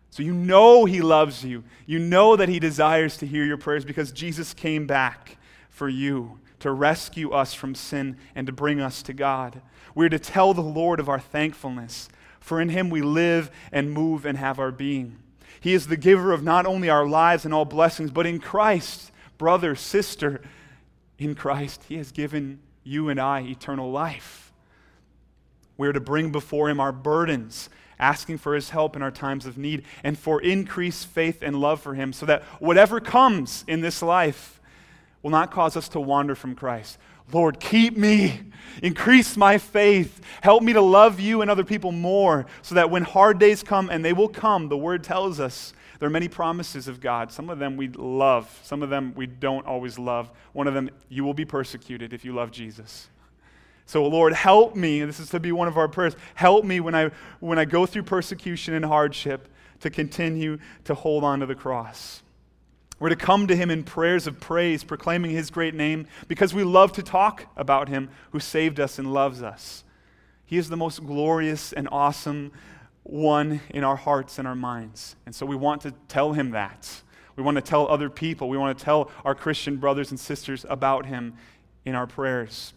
So 0.10 0.24
you 0.24 0.34
know 0.34 0.86
He 0.86 1.02
loves 1.02 1.46
you. 1.46 1.64
You 1.86 2.00
know 2.00 2.36
that 2.36 2.50
He 2.50 2.60
desires 2.60 3.18
to 3.18 3.28
hear 3.28 3.44
your 3.44 3.58
prayers 3.58 3.86
because 3.86 4.12
Jesus 4.12 4.56
came 4.56 4.88
back 4.88 5.38
for 5.70 5.88
you 5.88 6.40
to 6.66 6.72
rescue 6.72 7.30
us 7.30 7.54
from 7.54 7.76
sin 7.76 8.18
and 8.34 8.48
to 8.48 8.52
bring 8.52 8.82
us 8.82 9.04
to 9.04 9.14
God. 9.14 9.62
We're 9.94 10.10
to 10.10 10.18
tell 10.18 10.56
the 10.56 10.62
Lord 10.62 11.00
of 11.00 11.08
our 11.08 11.20
thankfulness 11.20 12.10
for 12.40 12.60
in 12.60 12.70
him 12.70 12.90
we 12.90 13.04
live 13.04 13.52
and 13.72 13.92
move 13.92 14.26
and 14.26 14.36
have 14.36 14.58
our 14.58 14.72
being. 14.72 15.18
He 15.60 15.76
is 15.76 15.86
the 15.86 15.96
giver 15.96 16.32
of 16.32 16.42
not 16.42 16.66
only 16.66 16.90
our 16.90 17.08
lives 17.08 17.46
and 17.46 17.54
all 17.54 17.66
blessings, 17.66 18.10
but 18.10 18.26
in 18.26 18.40
Christ, 18.40 19.12
brother, 19.38 19.76
sister, 19.76 20.42
in 21.20 21.36
Christ, 21.36 21.84
he 21.88 21.98
has 21.98 22.12
given 22.12 22.60
you 22.84 23.10
and 23.10 23.20
I 23.20 23.42
eternal 23.42 23.92
life. 23.92 24.52
We're 25.78 25.94
to 25.94 26.00
bring 26.00 26.32
before 26.32 26.68
him 26.68 26.80
our 26.80 26.92
burdens, 26.92 27.70
asking 28.00 28.40
for 28.40 28.56
his 28.56 28.72
help 28.72 28.96
in 28.96 29.04
our 29.04 29.12
times 29.12 29.46
of 29.46 29.56
need, 29.56 29.84
and 30.04 30.18
for 30.18 30.42
increased 30.42 31.06
faith 31.06 31.44
and 31.44 31.62
love 31.62 31.80
for 31.80 31.94
him, 31.94 32.12
so 32.12 32.26
that 32.26 32.42
whatever 32.60 33.00
comes 33.00 33.64
in 33.68 33.82
this 33.82 34.02
life 34.02 34.55
will 35.26 35.32
not 35.32 35.50
cause 35.50 35.76
us 35.76 35.90
to 35.90 36.00
wander 36.00 36.36
from 36.36 36.54
Christ. 36.54 37.00
Lord, 37.34 37.60
keep 37.60 37.98
me, 37.98 38.42
increase 38.84 39.36
my 39.36 39.58
faith, 39.58 40.22
help 40.42 40.62
me 40.62 40.72
to 40.74 40.82
love 40.82 41.20
you 41.20 41.42
and 41.42 41.50
other 41.50 41.64
people 41.64 41.92
more, 41.92 42.46
so 42.62 42.76
that 42.76 42.92
when 42.92 43.02
hard 43.02 43.40
days 43.40 43.64
come, 43.64 43.90
and 43.90 44.06
they 44.06 44.14
will 44.14 44.30
come, 44.30 44.70
the 44.70 44.78
word 44.78 45.04
tells 45.04 45.40
us 45.40 45.74
there 45.98 46.06
are 46.06 46.12
many 46.12 46.28
promises 46.28 46.88
of 46.88 47.02
God. 47.02 47.32
Some 47.32 47.50
of 47.50 47.58
them 47.58 47.76
we 47.76 47.88
love, 47.88 48.60
some 48.62 48.84
of 48.84 48.92
them 48.92 49.14
we 49.16 49.26
don't 49.26 49.66
always 49.66 49.98
love. 49.98 50.30
One 50.54 50.68
of 50.68 50.76
them, 50.76 50.92
you 51.10 51.24
will 51.24 51.34
be 51.34 51.44
persecuted 51.44 52.14
if 52.14 52.24
you 52.24 52.36
love 52.36 52.52
Jesus. 52.52 53.10
So, 53.88 54.06
Lord, 54.06 54.32
help 54.34 54.76
me. 54.76 55.04
This 55.06 55.20
is 55.20 55.32
to 55.32 55.40
be 55.40 55.52
one 55.52 55.68
of 55.68 55.76
our 55.76 55.88
prayers. 55.88 56.16
Help 56.36 56.66
me 56.66 56.82
when 56.82 56.94
I, 56.94 57.10
when 57.40 57.58
I 57.58 57.66
go 57.66 57.88
through 57.88 58.04
persecution 58.04 58.76
and 58.76 58.86
hardship 58.86 59.48
to 59.80 59.90
continue 59.90 60.60
to 60.84 60.94
hold 60.94 61.24
on 61.24 61.40
to 61.40 61.48
the 61.48 61.56
cross. 61.56 62.22
We're 63.00 63.10
to 63.10 63.16
come 63.16 63.48
to 63.48 63.56
him 63.56 63.70
in 63.70 63.84
prayers 63.84 64.26
of 64.26 64.40
praise, 64.40 64.84
proclaiming 64.84 65.32
his 65.32 65.50
great 65.50 65.76
name, 65.76 66.08
because 66.28 66.54
we 66.54 66.64
love 66.64 66.94
to 66.94 67.04
talk 67.04 67.46
about 67.58 67.90
him 67.90 68.10
who 68.32 68.40
saved 68.40 68.80
us 68.80 68.98
and 68.98 69.14
loves 69.14 69.42
us. 69.42 69.84
He 70.46 70.58
is 70.58 70.70
the 70.70 70.78
most 70.78 71.06
glorious 71.06 71.74
and 71.74 71.90
awesome 71.92 72.52
one 73.04 73.62
in 73.70 73.84
our 73.84 73.96
hearts 73.96 74.40
and 74.40 74.48
our 74.48 74.56
minds. 74.56 75.16
And 75.26 75.36
so 75.36 75.46
we 75.46 75.56
want 75.56 75.82
to 75.82 75.92
tell 76.08 76.34
him 76.34 76.52
that. 76.52 77.02
We 77.36 77.44
want 77.44 77.56
to 77.56 77.62
tell 77.62 77.88
other 77.88 78.10
people. 78.10 78.48
We 78.48 78.58
want 78.58 78.78
to 78.78 78.84
tell 78.84 79.12
our 79.26 79.36
Christian 79.36 79.78
brothers 79.78 80.12
and 80.12 80.20
sisters 80.20 80.66
about 80.70 81.06
him 81.06 81.36
in 81.84 81.96
our 81.96 82.08
prayers. 82.08 82.74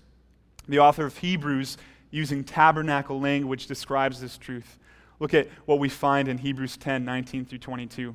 The 0.66 0.80
author 0.80 1.06
of 1.06 1.18
Hebrews, 1.18 1.78
using 2.10 2.42
tabernacle 2.42 3.20
language, 3.20 3.66
describes 3.66 4.20
this 4.20 4.36
truth. 4.36 4.78
Look 5.20 5.32
at 5.32 5.48
what 5.64 5.78
we 5.78 5.88
find 5.88 6.28
in 6.28 6.38
Hebrews 6.38 6.76
10 6.76 7.04
19 7.04 7.44
through 7.44 7.58
22. 7.58 8.14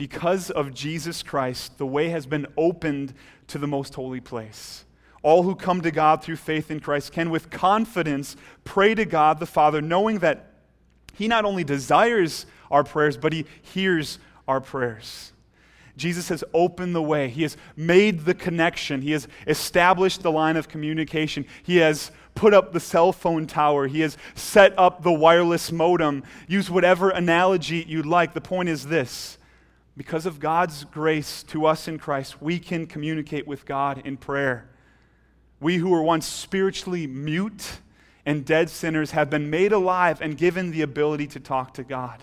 because 0.00 0.50
of 0.50 0.72
Jesus 0.72 1.22
Christ, 1.22 1.76
the 1.76 1.84
way 1.84 2.08
has 2.08 2.24
been 2.24 2.46
opened 2.56 3.12
to 3.48 3.58
the 3.58 3.66
most 3.66 3.94
holy 3.94 4.18
place. 4.18 4.86
All 5.22 5.42
who 5.42 5.54
come 5.54 5.82
to 5.82 5.90
God 5.90 6.24
through 6.24 6.36
faith 6.36 6.70
in 6.70 6.80
Christ 6.80 7.12
can, 7.12 7.28
with 7.28 7.50
confidence, 7.50 8.34
pray 8.64 8.94
to 8.94 9.04
God 9.04 9.40
the 9.40 9.44
Father, 9.44 9.82
knowing 9.82 10.20
that 10.20 10.54
He 11.12 11.28
not 11.28 11.44
only 11.44 11.64
desires 11.64 12.46
our 12.70 12.82
prayers, 12.82 13.18
but 13.18 13.34
He 13.34 13.44
hears 13.60 14.18
our 14.48 14.58
prayers. 14.58 15.34
Jesus 15.98 16.30
has 16.30 16.42
opened 16.54 16.94
the 16.94 17.02
way. 17.02 17.28
He 17.28 17.42
has 17.42 17.58
made 17.76 18.24
the 18.24 18.32
connection. 18.32 19.02
He 19.02 19.10
has 19.10 19.28
established 19.46 20.22
the 20.22 20.32
line 20.32 20.56
of 20.56 20.66
communication. 20.66 21.44
He 21.62 21.76
has 21.76 22.10
put 22.34 22.54
up 22.54 22.72
the 22.72 22.80
cell 22.80 23.12
phone 23.12 23.46
tower. 23.46 23.86
He 23.86 24.00
has 24.00 24.16
set 24.34 24.72
up 24.78 25.02
the 25.02 25.12
wireless 25.12 25.70
modem. 25.70 26.22
Use 26.48 26.70
whatever 26.70 27.10
analogy 27.10 27.84
you'd 27.86 28.06
like. 28.06 28.32
The 28.32 28.40
point 28.40 28.70
is 28.70 28.86
this 28.86 29.36
because 29.96 30.26
of 30.26 30.40
God's 30.40 30.84
grace 30.84 31.42
to 31.44 31.66
us 31.66 31.88
in 31.88 31.98
Christ, 31.98 32.40
we 32.40 32.58
can 32.58 32.86
communicate 32.86 33.46
with 33.46 33.66
God 33.66 34.02
in 34.04 34.16
prayer. 34.16 34.70
We 35.60 35.76
who 35.76 35.90
were 35.90 36.02
once 36.02 36.26
spiritually 36.26 37.06
mute 37.06 37.80
and 38.24 38.44
dead 38.44 38.70
sinners 38.70 39.10
have 39.10 39.28
been 39.30 39.50
made 39.50 39.72
alive 39.72 40.20
and 40.20 40.36
given 40.36 40.70
the 40.70 40.82
ability 40.82 41.26
to 41.28 41.40
talk 41.40 41.74
to 41.74 41.84
God. 41.84 42.22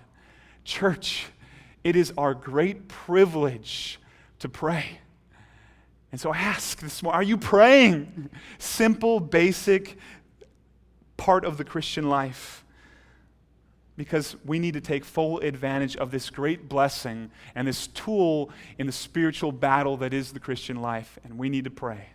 Church, 0.64 1.28
it 1.84 1.96
is 1.96 2.14
our 2.18 2.34
great 2.34 2.88
privilege 2.88 4.00
to 4.40 4.50
pray. 4.50 5.00
And 6.12 6.20
so 6.20 6.32
I 6.32 6.38
ask 6.38 6.80
this 6.80 7.04
morning, 7.04 7.18
are 7.18 7.24
you 7.24 7.38
praying? 7.38 8.30
Simple, 8.60 9.20
basic 9.20 9.98
part 11.18 11.44
of 11.44 11.58
the 11.58 11.64
Christian 11.64 12.10
life 12.10 12.64
because 13.98 14.36
we 14.46 14.60
need 14.60 14.76
to 14.76 14.82
take 14.82 15.04
full 15.04 15.40
advantage 15.40 15.98
of 15.98 16.12
this 16.12 16.30
great 16.30 16.70
blessing 16.70 17.32
and 17.56 17.68
this 17.68 17.88
tool 17.88 18.52
in 18.78 18.86
the 18.86 18.94
spiritual 18.94 19.52
battle 19.52 19.98
that 19.98 20.14
is 20.14 20.32
the 20.32 20.40
Christian 20.40 20.82
life, 20.82 21.18
and 21.24 21.38
we 21.38 21.50
need 21.50 21.64
to 21.64 21.72
pray. 21.72 22.10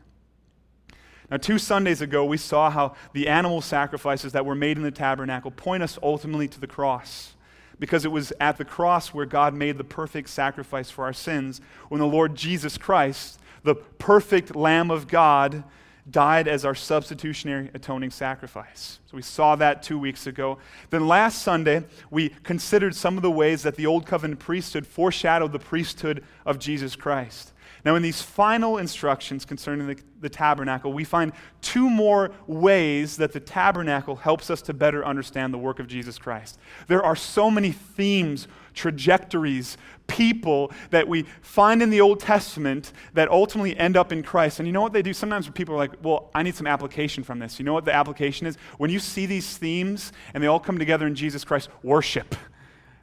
Now, 1.31 1.39
two 1.39 1.59
Sundays 1.59 2.01
ago, 2.01 2.25
we 2.25 2.37
saw 2.37 2.71
how 2.71 2.95
the 3.15 3.27
animal 3.27 3.61
sacrifices 3.63 4.33
that 4.33 4.47
were 4.47 4.55
made 4.55 4.77
in 4.77 4.83
the 4.83 4.91
tabernacle 4.91 5.51
point 5.51 5.83
us 5.83 5.99
ultimately 6.03 6.47
to 6.49 6.61
the 6.61 6.67
cross. 6.67 7.35
Because 7.79 8.05
it 8.05 8.13
was 8.13 8.33
at 8.39 8.59
the 8.59 8.65
cross 8.65 9.09
where 9.09 9.27
God 9.27 9.55
made 9.55 9.77
the 9.77 9.83
perfect 9.83 10.29
sacrifice 10.29 10.91
for 10.91 11.05
our 11.05 11.13
sins, 11.13 11.61
when 11.89 12.01
the 12.01 12.07
Lord 12.07 12.37
Jesus 12.37 12.79
Christ, 12.79 13.41
the 13.65 13.75
perfect 13.75 14.55
Lamb 14.55 14.91
of 14.91 15.09
God, 15.09 15.65
died 16.11 16.49
as 16.49 16.65
our 16.65 16.75
substitutionary 16.75 17.71
atoning 17.75 18.11
sacrifice. 18.11 18.99
So 19.07 19.17
we 19.17 19.23
saw 19.23 19.55
that 19.57 19.83
two 19.83 19.99
weeks 19.99 20.27
ago. 20.27 20.59
Then 20.91 21.07
last 21.07 21.43
Sunday, 21.43 21.85
we 22.11 22.31
considered 22.43 22.95
some 22.95 23.17
of 23.17 23.23
the 23.23 23.31
ways 23.31 23.63
that 23.63 23.77
the 23.77 23.87
Old 23.87 24.05
Covenant 24.05 24.41
priesthood 24.41 24.87
foreshadowed 24.87 25.53
the 25.53 25.59
priesthood 25.59 26.25
of 26.45 26.59
Jesus 26.59 26.97
Christ. 26.97 27.53
Now, 27.85 27.97
in 27.97 28.03
these 28.03 28.23
final 28.23 28.79
instructions 28.79 29.45
concerning 29.45 29.89
the, 29.89 29.99
the, 30.21 30.29
tabernacle, 30.29 30.93
we 30.93 31.03
find 31.03 31.33
two 31.63 31.91
more 31.91 32.31
ways 32.47 33.17
that 33.17 33.33
the 33.33 33.41
tabernacle 33.41 34.15
helps 34.15 34.51
us 34.51 34.63
to 34.63 34.75
better 34.75 35.05
understand 35.05 35.53
the 35.53 35.59
work 35.59 35.81
of 35.81 35.89
Jesus 35.89 36.17
Christ. 36.17 36.59
There 36.87 37.03
are 37.03 37.17
so 37.17 37.51
many 37.51 37.73
themes, 37.73 38.47
trajectories, 38.75 39.77
people 40.07 40.73
that 40.91 41.09
we 41.09 41.25
find 41.41 41.83
in 41.83 41.91
the 41.91 42.01
Old 42.01 42.21
Testament 42.21 42.93
that 43.15 43.31
ultimately 43.31 43.77
end 43.77 43.97
up 43.97 44.13
in 44.13 44.23
Christ. 44.23 44.59
And 44.59 44.67
you 44.67 44.73
know 44.73 44.83
what 44.83 44.93
they 44.93 45.03
do? 45.03 45.13
Sometimes 45.13 45.49
people 45.51 45.75
are 45.75 45.79
like, 45.79 45.93
well, 46.03 46.31
I 46.35 46.43
need 46.43 46.55
some 46.55 46.67
application 46.67 47.25
from 47.25 47.39
this. 47.39 47.59
You 47.59 47.65
know 47.65 47.73
what 47.73 47.85
the 47.85 47.95
application 47.95 48.47
is? 48.47 48.57
When 48.79 48.91
you 48.91 48.99
see 48.99 49.27
these 49.27 49.57
themes 49.57 50.13
and 50.35 50.43
they 50.43 50.49
all 50.49 50.61
come 50.61 50.79
together 50.79 51.07
in 51.07 51.15
Jesus 51.15 51.45
Christ, 51.45 51.69
worship. 51.83 52.35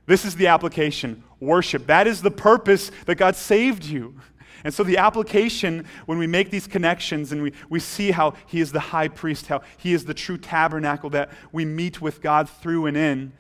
This 0.06 0.26
is 0.26 0.36
the 0.36 0.48
application 0.48 1.24
worship. 1.40 1.86
That 1.88 2.08
is 2.08 2.22
the 2.22 2.32
purpose 2.32 2.92
that 3.06 3.16
God 3.16 3.36
saved 3.36 3.86
you. 3.86 4.16
And 4.64 4.74
so, 4.74 4.84
the 4.84 4.98
application, 4.98 5.86
when 6.06 6.18
we 6.18 6.28
make 6.28 6.50
these 6.50 6.68
connections 6.68 7.32
and 7.32 7.42
we, 7.42 7.54
we 7.70 7.80
see 7.80 8.12
how 8.12 8.34
He 8.48 8.60
is 8.60 8.72
the 8.72 8.80
high 8.80 9.08
priest, 9.08 9.48
how 9.48 9.62
He 9.78 9.94
is 9.94 10.06
the 10.06 10.14
true 10.14 10.38
tabernacle 10.38 11.10
that 11.12 11.30
we 11.52 11.64
meet 11.64 12.02
with 12.02 12.22
God 12.22 12.50
through 12.50 12.88
and 12.88 12.98
in, 12.98 13.32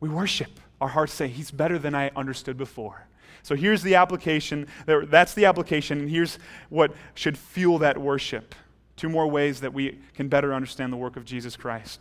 we 0.00 0.08
worship. 0.08 0.60
Our 0.80 0.88
hearts 0.88 1.12
say, 1.12 1.28
He's 1.28 1.50
better 1.50 1.78
than 1.78 1.94
I 1.94 2.10
understood 2.16 2.56
before. 2.56 3.06
So, 3.42 3.54
here's 3.54 3.82
the 3.82 3.94
application. 3.94 4.66
That's 4.86 5.34
the 5.34 5.44
application, 5.44 6.00
and 6.00 6.10
here's 6.10 6.38
what 6.68 6.92
should 7.14 7.38
fuel 7.38 7.78
that 7.78 7.98
worship. 7.98 8.54
Two 8.96 9.08
more 9.08 9.26
ways 9.26 9.60
that 9.60 9.72
we 9.72 9.98
can 10.14 10.28
better 10.28 10.54
understand 10.54 10.92
the 10.92 10.96
work 10.96 11.16
of 11.16 11.24
Jesus 11.24 11.56
Christ. 11.56 12.00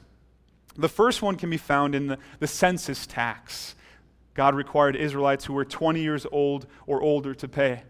The 0.77 0.89
first 0.89 1.21
one 1.21 1.35
can 1.35 1.49
be 1.49 1.57
found 1.57 1.95
in 1.95 2.07
the, 2.07 2.17
the 2.39 2.47
census 2.47 3.05
tax. 3.05 3.75
God 4.33 4.55
required 4.55 4.95
Israelites 4.95 5.45
who 5.45 5.53
were 5.53 5.65
20 5.65 6.01
years 6.01 6.25
old 6.31 6.67
or 6.87 7.01
older 7.01 7.33
to 7.35 7.47
pay. 7.47 7.83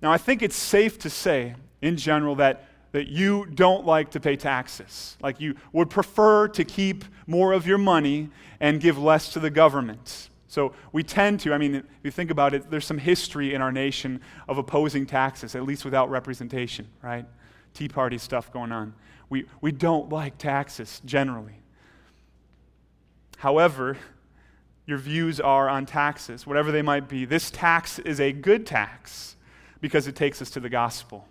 Now, 0.00 0.12
I 0.12 0.18
think 0.18 0.42
it's 0.42 0.56
safe 0.56 0.98
to 1.00 1.10
say, 1.10 1.54
in 1.82 1.96
general, 1.96 2.36
that, 2.36 2.68
that 2.92 3.08
you 3.08 3.46
don't 3.46 3.84
like 3.84 4.10
to 4.12 4.20
pay 4.20 4.36
taxes. 4.36 5.16
Like 5.22 5.40
you 5.40 5.54
would 5.72 5.90
prefer 5.90 6.48
to 6.48 6.64
keep 6.64 7.04
more 7.26 7.52
of 7.52 7.66
your 7.66 7.78
money 7.78 8.30
and 8.60 8.80
give 8.80 8.98
less 8.98 9.32
to 9.34 9.40
the 9.40 9.50
government. 9.50 10.30
So 10.48 10.72
we 10.92 11.02
tend 11.02 11.40
to, 11.40 11.52
I 11.52 11.58
mean, 11.58 11.74
if 11.74 11.84
you 12.02 12.10
think 12.10 12.30
about 12.30 12.54
it, 12.54 12.70
there's 12.70 12.86
some 12.86 12.98
history 12.98 13.52
in 13.52 13.60
our 13.60 13.70
nation 13.70 14.20
of 14.48 14.56
opposing 14.56 15.04
taxes, 15.04 15.54
at 15.54 15.64
least 15.64 15.84
without 15.84 16.08
representation, 16.08 16.88
right? 17.02 17.26
Tea 17.74 17.88
Party 17.88 18.16
stuff 18.16 18.50
going 18.50 18.72
on. 18.72 18.94
We, 19.28 19.44
we 19.60 19.72
don't 19.72 20.08
like 20.08 20.38
taxes 20.38 21.02
generally. 21.04 21.60
However, 23.36 23.98
your 24.86 24.96
views 24.96 25.38
are 25.38 25.68
on 25.68 25.84
taxes, 25.84 26.46
whatever 26.46 26.72
they 26.72 26.80
might 26.80 27.08
be, 27.08 27.26
this 27.26 27.50
tax 27.50 27.98
is 27.98 28.18
a 28.18 28.32
good 28.32 28.66
tax 28.66 29.36
because 29.82 30.06
it 30.06 30.16
takes 30.16 30.40
us 30.40 30.48
to 30.50 30.60
the 30.60 30.70
gospel. 30.70 31.28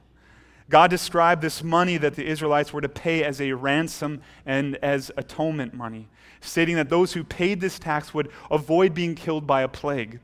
God 0.70 0.90
described 0.90 1.42
this 1.42 1.64
money 1.64 1.98
that 1.98 2.16
the 2.16 2.26
Israelites 2.26 2.74
were 2.74 2.82
to 2.82 2.90
pay 2.90 3.24
as 3.24 3.40
a 3.40 3.54
ransom 3.54 4.22
and 4.46 4.76
as 4.78 5.12
atonement 5.16 5.74
money, 5.74 6.10
stating 6.42 6.76
that 6.76 6.90
those 6.90 7.14
who 7.14 7.24
paid 7.24 7.62
this 7.62 7.80
tax 7.80 8.14
would 8.14 8.30
avoid 8.52 8.94
being 8.94 9.16
killed 9.16 9.48
by 9.48 9.62
a 9.62 9.68
plague. 9.68 10.20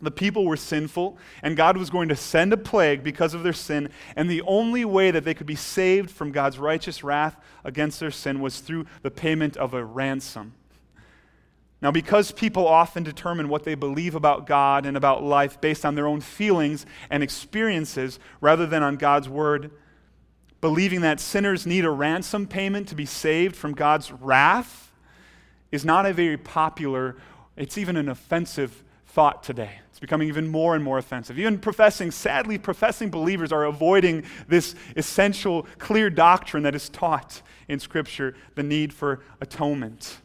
The 0.00 0.10
people 0.10 0.44
were 0.44 0.56
sinful, 0.56 1.18
and 1.42 1.56
God 1.56 1.76
was 1.76 1.90
going 1.90 2.08
to 2.08 2.16
send 2.16 2.52
a 2.52 2.56
plague 2.56 3.02
because 3.02 3.32
of 3.32 3.42
their 3.42 3.52
sin, 3.52 3.88
and 4.14 4.30
the 4.30 4.42
only 4.42 4.84
way 4.84 5.10
that 5.10 5.24
they 5.24 5.34
could 5.34 5.46
be 5.46 5.54
saved 5.56 6.10
from 6.10 6.30
God's 6.30 6.58
righteous 6.58 7.02
wrath 7.02 7.36
against 7.64 8.00
their 8.00 8.10
sin 8.10 8.40
was 8.40 8.60
through 8.60 8.86
the 9.02 9.10
payment 9.10 9.56
of 9.56 9.72
a 9.72 9.84
ransom. 9.84 10.54
Now, 11.82 11.90
because 11.90 12.32
people 12.32 12.66
often 12.66 13.02
determine 13.02 13.48
what 13.48 13.64
they 13.64 13.74
believe 13.74 14.14
about 14.14 14.46
God 14.46 14.86
and 14.86 14.96
about 14.96 15.22
life 15.22 15.60
based 15.60 15.84
on 15.84 15.94
their 15.94 16.06
own 16.06 16.20
feelings 16.20 16.86
and 17.10 17.22
experiences 17.22 18.18
rather 18.40 18.66
than 18.66 18.82
on 18.82 18.96
God's 18.96 19.28
word, 19.28 19.70
believing 20.60 21.02
that 21.02 21.20
sinners 21.20 21.66
need 21.66 21.84
a 21.84 21.90
ransom 21.90 22.46
payment 22.46 22.88
to 22.88 22.94
be 22.94 23.04
saved 23.04 23.54
from 23.54 23.74
God's 23.74 24.10
wrath 24.10 24.92
is 25.70 25.84
not 25.84 26.06
a 26.06 26.12
very 26.12 26.38
popular, 26.38 27.16
it's 27.56 27.76
even 27.76 27.96
an 27.96 28.08
offensive 28.08 28.84
thought 29.06 29.42
today. 29.42 29.80
It's 29.90 30.00
becoming 30.00 30.28
even 30.28 30.48
more 30.48 30.74
and 30.74 30.82
more 30.82 30.98
offensive. 30.98 31.38
Even 31.38 31.58
professing, 31.58 32.10
sadly, 32.10 32.58
professing 32.58 33.10
believers 33.10 33.52
are 33.52 33.64
avoiding 33.64 34.24
this 34.48 34.74
essential, 34.96 35.66
clear 35.78 36.10
doctrine 36.10 36.62
that 36.62 36.74
is 36.74 36.88
taught 36.88 37.42
in 37.68 37.78
Scripture 37.78 38.34
the 38.54 38.62
need 38.62 38.92
for 38.92 39.20
atonement. 39.40 40.18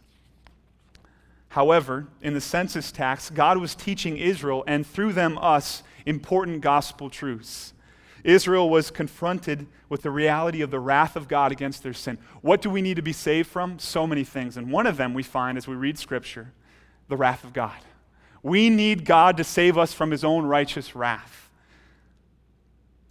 However, 1.49 2.07
in 2.21 2.33
the 2.33 2.41
census 2.41 2.91
tax, 2.91 3.29
God 3.29 3.57
was 3.57 3.75
teaching 3.75 4.17
Israel 4.17 4.63
and 4.67 4.85
through 4.85 5.13
them 5.13 5.37
us 5.39 5.83
important 6.05 6.61
gospel 6.61 7.09
truths. 7.09 7.73
Israel 8.23 8.69
was 8.69 8.91
confronted 8.91 9.67
with 9.87 10.01
the 10.01 10.11
reality 10.11 10.61
of 10.61 10.71
the 10.71 10.79
wrath 10.79 11.15
of 11.15 11.27
God 11.27 11.51
against 11.51 11.83
their 11.83 11.93
sin. 11.93 12.17
What 12.41 12.61
do 12.61 12.69
we 12.69 12.81
need 12.81 12.97
to 12.97 13.01
be 13.01 13.13
saved 13.13 13.49
from? 13.49 13.79
So 13.79 14.05
many 14.05 14.23
things. 14.23 14.57
And 14.57 14.71
one 14.71 14.85
of 14.85 14.97
them 14.97 15.13
we 15.13 15.23
find 15.23 15.57
as 15.57 15.67
we 15.67 15.75
read 15.75 15.97
Scripture 15.97 16.53
the 17.07 17.17
wrath 17.17 17.43
of 17.43 17.53
God. 17.53 17.77
We 18.43 18.69
need 18.69 19.03
God 19.03 19.37
to 19.37 19.43
save 19.43 19.77
us 19.77 19.93
from 19.93 20.11
his 20.11 20.23
own 20.23 20.45
righteous 20.45 20.95
wrath. 20.95 21.49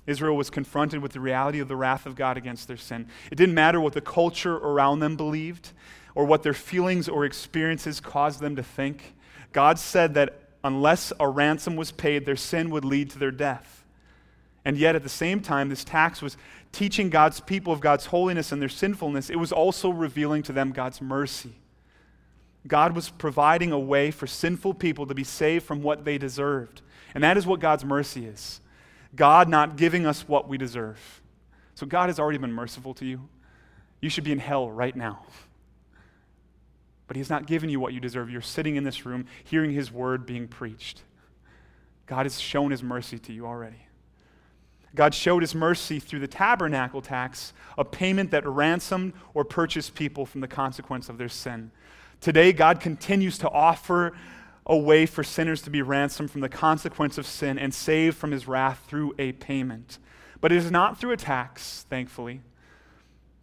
Israel 0.07 0.37
was 0.37 0.49
confronted 0.49 1.03
with 1.03 1.13
the 1.13 1.21
reality 1.21 1.59
of 1.59 1.69
the 1.69 1.77
wrath 1.77 2.07
of 2.07 2.15
God 2.15 2.39
against 2.39 2.67
their 2.67 2.79
sin. 2.79 3.09
It 3.31 3.35
didn't 3.35 3.55
matter 3.55 3.81
what 3.81 3.93
the 3.93 4.01
culture 4.01 4.57
around 4.57 5.01
them 5.01 5.17
believed, 5.17 5.73
or 6.15 6.25
what 6.25 6.43
their 6.43 6.55
feelings 6.55 7.09
or 7.09 7.25
experiences 7.25 8.01
caused 8.01 8.41
them 8.41 8.57
to 8.57 8.63
think. 8.63 9.15
God 9.53 9.79
said 9.79 10.15
that 10.15 10.41
unless 10.65 11.13
a 11.21 11.29
ransom 11.29 11.77
was 11.77 11.93
paid, 11.93 12.27
their 12.27 12.37
sin 12.37 12.71
would 12.71 12.85
lead 12.85 13.11
to 13.11 13.19
their 13.19 13.31
death. 13.31 13.85
And 14.65 14.77
yet, 14.77 14.97
at 14.97 15.03
the 15.03 15.09
same 15.09 15.41
time, 15.41 15.69
this 15.69 15.85
tax 15.85 16.21
was 16.21 16.37
teaching 16.73 17.09
God's 17.09 17.41
people 17.41 17.73
of 17.73 17.81
God's 17.81 18.07
holiness 18.07 18.53
and 18.53 18.61
their 18.61 18.69
sinfulness. 18.69 19.31
It 19.31 19.37
was 19.37 19.53
also 19.53 19.89
revealing 19.91 20.43
to 20.45 20.53
them 20.53 20.73
God's 20.73 21.01
mercy. 21.01 21.55
God 22.67 22.95
was 22.95 23.09
providing 23.09 23.73
a 23.73 23.79
way 23.79 24.11
for 24.11 24.27
sinful 24.27 24.75
people 24.75 25.07
to 25.07 25.15
be 25.15 25.25
saved 25.25 25.65
from 25.65 25.83
what 25.83 26.05
they 26.05 26.19
deserved. 26.19 26.83
And 27.15 27.25
that 27.25 27.39
is 27.39 27.47
what 27.47 27.61
God's 27.61 27.85
mercy 27.85 28.27
is 28.27 28.61
God 29.15 29.49
not 29.49 29.77
giving 29.77 30.05
us 30.05 30.29
what 30.29 30.49
we 30.49 30.59
deserve. 30.59 31.23
So, 31.75 31.87
God 31.87 32.09
has 32.09 32.19
already 32.19 32.39
been 32.39 32.53
merciful 32.53 32.93
to 32.95 33.07
you. 33.07 33.29
You 34.01 34.11
should 34.11 34.25
be 34.25 34.33
in 34.33 34.39
hell 34.39 34.71
right 34.71 34.95
now 34.95 35.21
but 37.09 37.17
He's 37.17 37.31
not 37.31 37.47
given 37.47 37.69
you 37.69 37.81
what 37.81 37.93
you 37.93 37.99
deserve. 37.99 38.31
You're 38.31 38.41
sitting 38.41 38.77
in 38.77 38.85
this 38.85 39.05
room 39.05 39.27
hearing 39.43 39.73
His 39.73 39.91
word 39.91 40.27
being 40.27 40.47
preached. 40.47 41.03
God 42.07 42.27
has 42.27 42.39
shown 42.39 42.71
His 42.71 42.83
mercy 42.83 43.19
to 43.19 43.33
you 43.33 43.47
already. 43.47 43.87
God 44.95 45.15
showed 45.15 45.43
His 45.43 45.55
mercy 45.55 45.99
through 45.99 46.21
the 46.21 46.29
tabernacle 46.29 47.03
tax, 47.03 47.53
a 47.77 47.85
payment 47.85 48.31
that 48.31 48.47
ransomed 48.47 49.15
or 49.35 49.45
purchased 49.45 49.95
people 49.95 50.25
from 50.25 50.41
the 50.41 50.49
consequence 50.49 51.09
of 51.09 51.19
their 51.19 51.29
sin. 51.29 51.71
Today, 52.21 52.53
God 52.53 52.81
continues 52.81 53.39
to 53.39 53.51
offer 53.51 54.13
a 54.67 54.77
way 54.77 55.07
for 55.07 55.25
sinners 55.25 55.63
to 55.63 55.71
be 55.71 55.81
ransomed 55.83 56.31
from 56.31 56.43
the 56.43 56.49
consequence 56.49 57.17
of 57.17 57.27
sin 57.27 57.59
and 57.59 57.73
saved 57.73 58.17
from 58.17 58.33
His 58.33 58.47
wrath 58.47 58.85
through 58.87 59.15
a 59.19 59.33
payment. 59.33 59.99
But 60.41 60.53
it 60.53 60.59
is 60.59 60.71
not 60.71 61.01
through 61.01 61.13
a 61.13 61.17
tax, 61.17 61.87
thankfully. 61.89 62.43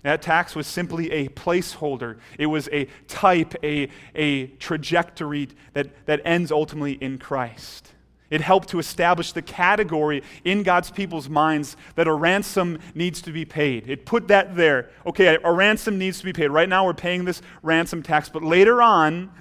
That 0.05 0.21
tax 0.21 0.55
was 0.55 0.67
simply 0.67 1.11
a 1.11 1.29
placeholder. 1.29 2.19
It 2.37 2.45
was 2.45 2.69
a 2.71 2.85
type, 3.07 3.55
a, 3.63 3.89
a 4.13 4.45
trajectory 4.45 5.49
that, 5.73 6.05
that 6.05 6.21
ends 6.23 6.51
ultimately 6.51 6.93
in 6.93 7.17
Christ. 7.17 7.91
It 8.29 8.41
helped 8.41 8.69
to 8.69 8.77
establish 8.77 9.31
the 9.31 9.41
category 9.41 10.21
in 10.43 10.61
God's 10.61 10.91
people's 10.91 11.27
minds 11.27 11.75
that 11.95 12.05
a 12.05 12.13
ransom 12.13 12.77
needs 12.93 13.19
to 13.23 13.31
be 13.31 13.45
paid. 13.45 13.89
It 13.89 14.05
put 14.05 14.27
that 14.27 14.55
there. 14.55 14.91
Okay, 15.07 15.39
a 15.43 15.51
ransom 15.51 15.97
needs 15.97 16.19
to 16.19 16.25
be 16.25 16.33
paid. 16.33 16.49
Right 16.49 16.69
now 16.69 16.85
we're 16.85 16.93
paying 16.93 17.25
this 17.25 17.41
ransom 17.63 18.03
tax, 18.03 18.29
but 18.29 18.43
later 18.43 18.83
on, 18.83 19.31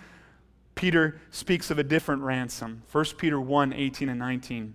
Peter 0.76 1.20
speaks 1.30 1.70
of 1.70 1.78
a 1.78 1.84
different 1.84 2.22
ransom. 2.22 2.84
1 2.90 3.04
Peter 3.18 3.38
1 3.38 3.74
18 3.74 4.08
and 4.08 4.18
19. 4.18 4.74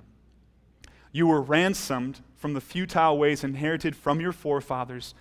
You 1.12 1.26
were 1.26 1.42
ransomed 1.42 2.20
from 2.38 2.54
the 2.54 2.62
futile 2.62 3.18
ways 3.18 3.44
inherited 3.44 3.96
from 3.96 4.22
your 4.22 4.34
forefathers 4.34 5.16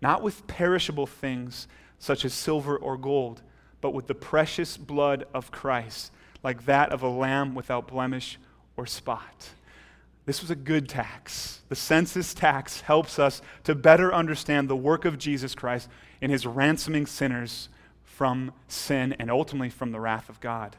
not 0.00 0.22
with 0.22 0.46
perishable 0.46 1.06
things 1.06 1.68
such 1.98 2.24
as 2.24 2.34
silver 2.34 2.76
or 2.76 2.96
gold, 2.96 3.42
but 3.80 3.94
with 3.94 4.06
the 4.06 4.14
precious 4.14 4.76
blood 4.76 5.26
of 5.32 5.50
Christ, 5.50 6.12
like 6.42 6.66
that 6.66 6.92
of 6.92 7.02
a 7.02 7.08
lamb 7.08 7.54
without 7.54 7.88
blemish 7.88 8.38
or 8.76 8.86
spot. 8.86 9.50
This 10.26 10.40
was 10.40 10.50
a 10.50 10.56
good 10.56 10.88
tax. 10.88 11.60
The 11.68 11.76
census 11.76 12.32
tax 12.32 12.80
helps 12.82 13.18
us 13.18 13.42
to 13.64 13.74
better 13.74 14.12
understand 14.14 14.68
the 14.68 14.76
work 14.76 15.04
of 15.04 15.18
Jesus 15.18 15.54
Christ 15.54 15.88
in 16.20 16.30
his 16.30 16.46
ransoming 16.46 17.06
sinners 17.06 17.68
from 18.02 18.52
sin 18.68 19.14
and 19.18 19.30
ultimately 19.30 19.68
from 19.68 19.92
the 19.92 20.00
wrath 20.00 20.28
of 20.28 20.40
God. 20.40 20.76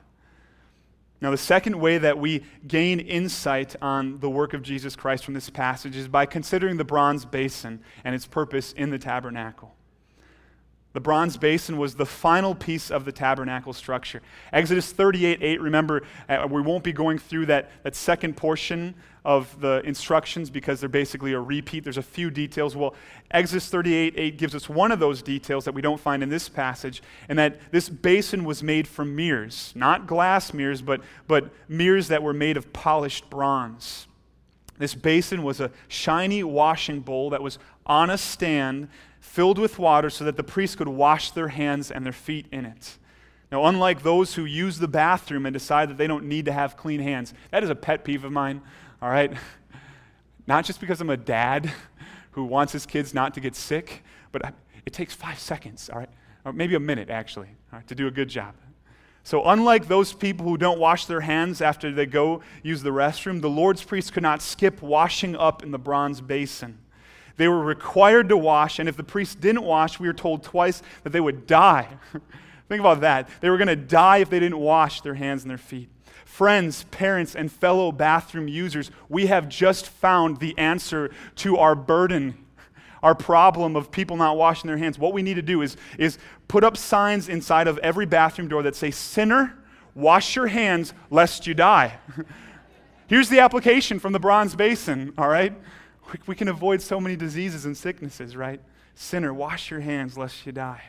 Now, 1.21 1.31
the 1.31 1.37
second 1.37 1.79
way 1.79 1.97
that 1.97 2.17
we 2.17 2.43
gain 2.67 2.99
insight 2.99 3.75
on 3.81 4.19
the 4.19 4.29
work 4.29 4.53
of 4.53 4.61
Jesus 4.61 4.95
Christ 4.95 5.23
from 5.23 5.33
this 5.33 5.49
passage 5.49 5.95
is 5.95 6.07
by 6.07 6.25
considering 6.25 6.77
the 6.77 6.83
bronze 6.83 7.25
basin 7.25 7.81
and 8.03 8.13
its 8.13 8.27
purpose 8.27 8.73
in 8.73 8.89
the 8.89 8.99
tabernacle. 8.99 9.75
The 10.95 11.01
bronze 11.01 11.35
basin 11.35 11.77
was 11.77 11.95
the 11.95 12.05
final 12.05 12.55
piece 12.55 12.89
of 12.89 13.03
the 13.03 13.11
tabernacle 13.11 13.73
structure. 13.73 14.21
Exodus 14.53 14.93
38 14.93 15.39
8, 15.43 15.59
remember, 15.59 16.03
uh, 16.29 16.47
we 16.49 16.61
won't 16.61 16.85
be 16.85 16.93
going 16.93 17.17
through 17.17 17.47
that, 17.47 17.69
that 17.83 17.97
second 17.97 18.37
portion 18.37 18.95
of 19.25 19.59
the 19.59 19.81
instructions 19.83 20.49
because 20.49 20.79
they're 20.79 20.87
basically 20.87 21.33
a 21.33 21.39
repeat. 21.41 21.83
There's 21.83 21.97
a 21.97 22.01
few 22.01 22.31
details. 22.31 22.77
Well, 22.77 22.95
Exodus 23.29 23.67
38 23.67 24.13
8 24.15 24.37
gives 24.37 24.55
us 24.55 24.69
one 24.69 24.93
of 24.93 24.99
those 24.99 25.21
details 25.21 25.65
that 25.65 25.73
we 25.73 25.81
don't 25.81 25.99
find 25.99 26.23
in 26.23 26.29
this 26.29 26.47
passage, 26.47 27.03
and 27.27 27.37
that 27.39 27.59
this 27.73 27.89
basin 27.89 28.45
was 28.45 28.63
made 28.63 28.87
from 28.87 29.17
mirrors, 29.17 29.73
not 29.75 30.07
glass 30.07 30.53
mirrors, 30.53 30.81
but, 30.81 31.01
but 31.27 31.51
mirrors 31.67 32.07
that 32.07 32.23
were 32.23 32.31
made 32.31 32.55
of 32.55 32.71
polished 32.71 33.29
bronze. 33.29 34.07
This 34.77 34.95
basin 34.95 35.43
was 35.43 35.59
a 35.59 35.71
shiny 35.89 36.41
washing 36.41 37.01
bowl 37.01 37.31
that 37.31 37.43
was 37.43 37.59
on 37.85 38.09
a 38.09 38.17
stand 38.17 38.87
filled 39.25 39.57
with 39.57 39.77
water 39.79 40.09
so 40.09 40.23
that 40.23 40.37
the 40.37 40.43
priests 40.43 40.75
could 40.75 40.87
wash 40.87 41.31
their 41.31 41.49
hands 41.49 41.91
and 41.91 42.05
their 42.05 42.13
feet 42.13 42.45
in 42.51 42.65
it. 42.65 42.97
Now, 43.51 43.65
unlike 43.65 44.03
those 44.03 44.35
who 44.35 44.45
use 44.45 44.79
the 44.79 44.87
bathroom 44.87 45.45
and 45.45 45.53
decide 45.53 45.89
that 45.89 45.97
they 45.97 46.07
don't 46.07 46.25
need 46.25 46.45
to 46.45 46.51
have 46.51 46.77
clean 46.77 47.01
hands, 47.01 47.33
that 47.51 47.63
is 47.63 47.69
a 47.69 47.75
pet 47.75 48.03
peeve 48.03 48.23
of 48.23 48.31
mine, 48.31 48.61
all 49.01 49.09
right? 49.09 49.33
Not 50.47 50.63
just 50.63 50.79
because 50.79 51.01
I'm 51.01 51.09
a 51.09 51.17
dad 51.17 51.71
who 52.31 52.45
wants 52.45 52.71
his 52.73 52.85
kids 52.85 53.13
not 53.13 53.33
to 53.33 53.39
get 53.39 53.55
sick, 53.55 54.03
but 54.31 54.53
it 54.85 54.93
takes 54.93 55.13
five 55.13 55.39
seconds, 55.39 55.89
all 55.89 55.99
right? 55.99 56.09
Or 56.43 56.53
maybe 56.53 56.75
a 56.75 56.79
minute, 56.79 57.09
actually, 57.09 57.49
to 57.87 57.95
do 57.95 58.07
a 58.07 58.11
good 58.11 58.29
job. 58.29 58.53
So, 59.23 59.43
unlike 59.45 59.87
those 59.87 60.13
people 60.13 60.45
who 60.45 60.57
don't 60.57 60.77
wash 60.77 61.05
their 61.07 61.21
hands 61.21 61.61
after 61.61 61.91
they 61.91 62.05
go 62.05 62.41
use 62.61 62.83
the 62.83 62.91
restroom, 62.91 63.41
the 63.41 63.49
Lord's 63.49 63.83
priests 63.83 64.11
could 64.11 64.21
not 64.21 64.41
skip 64.41 64.83
washing 64.83 65.35
up 65.35 65.63
in 65.63 65.71
the 65.71 65.79
bronze 65.79 66.21
basin. 66.21 66.77
They 67.37 67.47
were 67.47 67.59
required 67.59 68.29
to 68.29 68.37
wash, 68.37 68.79
and 68.79 68.87
if 68.87 68.95
the 68.95 69.03
priests 69.03 69.35
didn't 69.35 69.63
wash, 69.63 69.99
we 69.99 70.07
were 70.07 70.13
told 70.13 70.43
twice 70.43 70.81
that 71.03 71.11
they 71.11 71.19
would 71.19 71.47
die. 71.47 71.87
Think 72.69 72.79
about 72.79 73.01
that. 73.01 73.29
They 73.41 73.49
were 73.49 73.57
going 73.57 73.67
to 73.67 73.75
die 73.75 74.17
if 74.17 74.29
they 74.29 74.39
didn't 74.39 74.57
wash 74.57 75.01
their 75.01 75.13
hands 75.15 75.43
and 75.43 75.49
their 75.51 75.57
feet. 75.57 75.89
Friends, 76.23 76.83
parents, 76.91 77.35
and 77.35 77.51
fellow 77.51 77.91
bathroom 77.91 78.47
users, 78.47 78.91
we 79.07 79.27
have 79.27 79.47
just 79.47 79.87
found 79.87 80.39
the 80.39 80.57
answer 80.57 81.11
to 81.37 81.57
our 81.57 81.75
burden, 81.75 82.37
our 83.03 83.15
problem 83.15 83.75
of 83.75 83.91
people 83.91 84.17
not 84.17 84.35
washing 84.35 84.67
their 84.67 84.77
hands. 84.77 84.97
What 84.97 85.13
we 85.13 85.21
need 85.21 85.35
to 85.35 85.41
do 85.41 85.61
is, 85.61 85.77
is 85.97 86.17
put 86.47 86.63
up 86.63 86.75
signs 86.75 87.29
inside 87.29 87.67
of 87.67 87.77
every 87.79 88.05
bathroom 88.05 88.47
door 88.47 88.63
that 88.63 88.75
say, 88.75 88.91
Sinner, 88.91 89.55
wash 89.93 90.35
your 90.35 90.47
hands 90.47 90.93
lest 91.09 91.47
you 91.47 91.53
die. 91.53 91.99
Here's 93.07 93.29
the 93.29 93.39
application 93.39 93.99
from 93.99 94.11
the 94.11 94.19
bronze 94.19 94.55
basin, 94.55 95.13
all 95.17 95.29
right? 95.29 95.53
We 96.27 96.35
can 96.35 96.47
avoid 96.47 96.81
so 96.81 96.99
many 96.99 97.15
diseases 97.15 97.65
and 97.65 97.75
sicknesses, 97.75 98.35
right? 98.35 98.61
Sinner, 98.95 99.33
wash 99.33 99.71
your 99.71 99.81
hands 99.81 100.17
lest 100.17 100.45
you 100.45 100.51
die. 100.51 100.81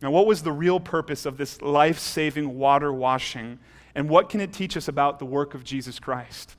Now, 0.00 0.10
what 0.10 0.26
was 0.26 0.42
the 0.42 0.52
real 0.52 0.80
purpose 0.80 1.26
of 1.26 1.36
this 1.36 1.62
life 1.62 1.98
saving 1.98 2.58
water 2.58 2.92
washing? 2.92 3.58
And 3.94 4.08
what 4.08 4.28
can 4.28 4.40
it 4.40 4.52
teach 4.52 4.76
us 4.76 4.88
about 4.88 5.18
the 5.18 5.24
work 5.24 5.54
of 5.54 5.64
Jesus 5.64 5.98
Christ? 5.98 6.56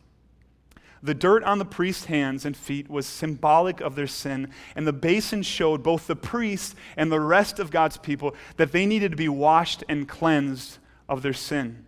The 1.03 1.13
dirt 1.13 1.43
on 1.43 1.59
the 1.59 1.65
priest's 1.65 2.05
hands 2.05 2.45
and 2.45 2.57
feet 2.57 2.89
was 2.89 3.05
symbolic 3.05 3.79
of 3.79 3.93
their 3.93 4.07
sin, 4.07 4.49
and 4.75 4.87
the 4.87 4.93
basin 4.93 5.43
showed 5.43 5.83
both 5.83 6.07
the 6.07 6.15
priest 6.15 6.75
and 6.97 7.11
the 7.11 7.19
rest 7.19 7.59
of 7.59 7.69
God's 7.69 7.97
people 7.97 8.33
that 8.57 8.71
they 8.71 8.87
needed 8.87 9.11
to 9.11 9.17
be 9.17 9.29
washed 9.29 9.83
and 9.87 10.07
cleansed 10.07 10.79
of 11.07 11.21
their 11.21 11.33
sin. 11.33 11.85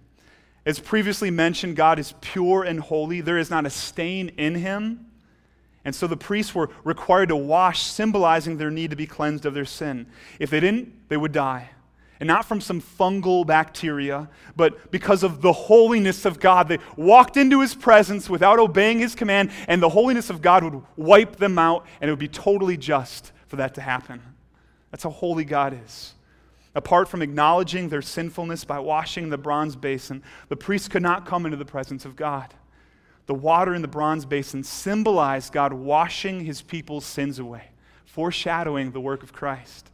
As 0.67 0.79
previously 0.79 1.31
mentioned, 1.31 1.75
God 1.75 1.97
is 1.97 2.13
pure 2.21 2.63
and 2.63 2.79
holy, 2.79 3.21
there 3.21 3.39
is 3.39 3.49
not 3.49 3.65
a 3.65 3.71
stain 3.71 4.29
in 4.37 4.53
him. 4.53 5.06
And 5.87 5.95
so 5.95 6.05
the 6.05 6.17
priests 6.17 6.53
were 6.53 6.69
required 6.83 7.29
to 7.29 7.37
wash, 7.37 7.83
symbolizing 7.83 8.57
their 8.57 8.69
need 8.69 8.89
to 8.89 8.97
be 8.97 9.07
cleansed 9.07 9.45
of 9.45 9.53
their 9.53 9.63
sin. 9.63 10.07
If 10.37 10.49
they 10.49 10.59
didn't, 10.59 11.07
they 11.07 11.15
would 11.15 11.31
die. 11.31 11.69
And 12.19 12.27
not 12.27 12.43
from 12.43 12.59
some 12.59 12.81
fungal 12.81 13.47
bacteria, 13.47 14.27
but 14.57 14.91
because 14.91 15.23
of 15.23 15.41
the 15.41 15.53
holiness 15.53 16.25
of 16.25 16.41
God. 16.41 16.67
They 16.67 16.79
walked 16.97 17.37
into 17.37 17.61
his 17.61 17.73
presence 17.73 18.29
without 18.29 18.59
obeying 18.59 18.99
his 18.99 19.15
command, 19.15 19.49
and 19.69 19.81
the 19.81 19.87
holiness 19.87 20.29
of 20.29 20.41
God 20.41 20.65
would 20.65 20.83
wipe 20.97 21.37
them 21.37 21.57
out, 21.57 21.85
and 22.01 22.09
it 22.09 22.11
would 22.11 22.19
be 22.19 22.27
totally 22.27 22.75
just 22.75 23.31
for 23.47 23.55
that 23.55 23.73
to 23.75 23.81
happen. 23.81 24.21
That's 24.91 25.05
how 25.05 25.09
holy 25.11 25.45
God 25.45 25.79
is. 25.85 26.15
Apart 26.75 27.07
from 27.07 27.21
acknowledging 27.21 27.87
their 27.87 28.01
sinfulness 28.01 28.65
by 28.65 28.79
washing 28.79 29.29
the 29.29 29.37
bronze 29.37 29.77
basin, 29.77 30.21
the 30.49 30.57
priests 30.57 30.89
could 30.89 31.01
not 31.01 31.25
come 31.25 31.45
into 31.45 31.55
the 31.55 31.63
presence 31.63 32.03
of 32.03 32.17
God. 32.17 32.53
The 33.27 33.33
water 33.33 33.75
in 33.75 33.81
the 33.81 33.87
bronze 33.87 34.25
basin 34.25 34.63
symbolized 34.63 35.53
God 35.53 35.73
washing 35.73 36.45
his 36.45 36.61
people's 36.61 37.05
sins 37.05 37.39
away, 37.39 37.69
foreshadowing 38.05 38.91
the 38.91 39.01
work 39.01 39.21
of 39.21 39.33
Christ. 39.33 39.91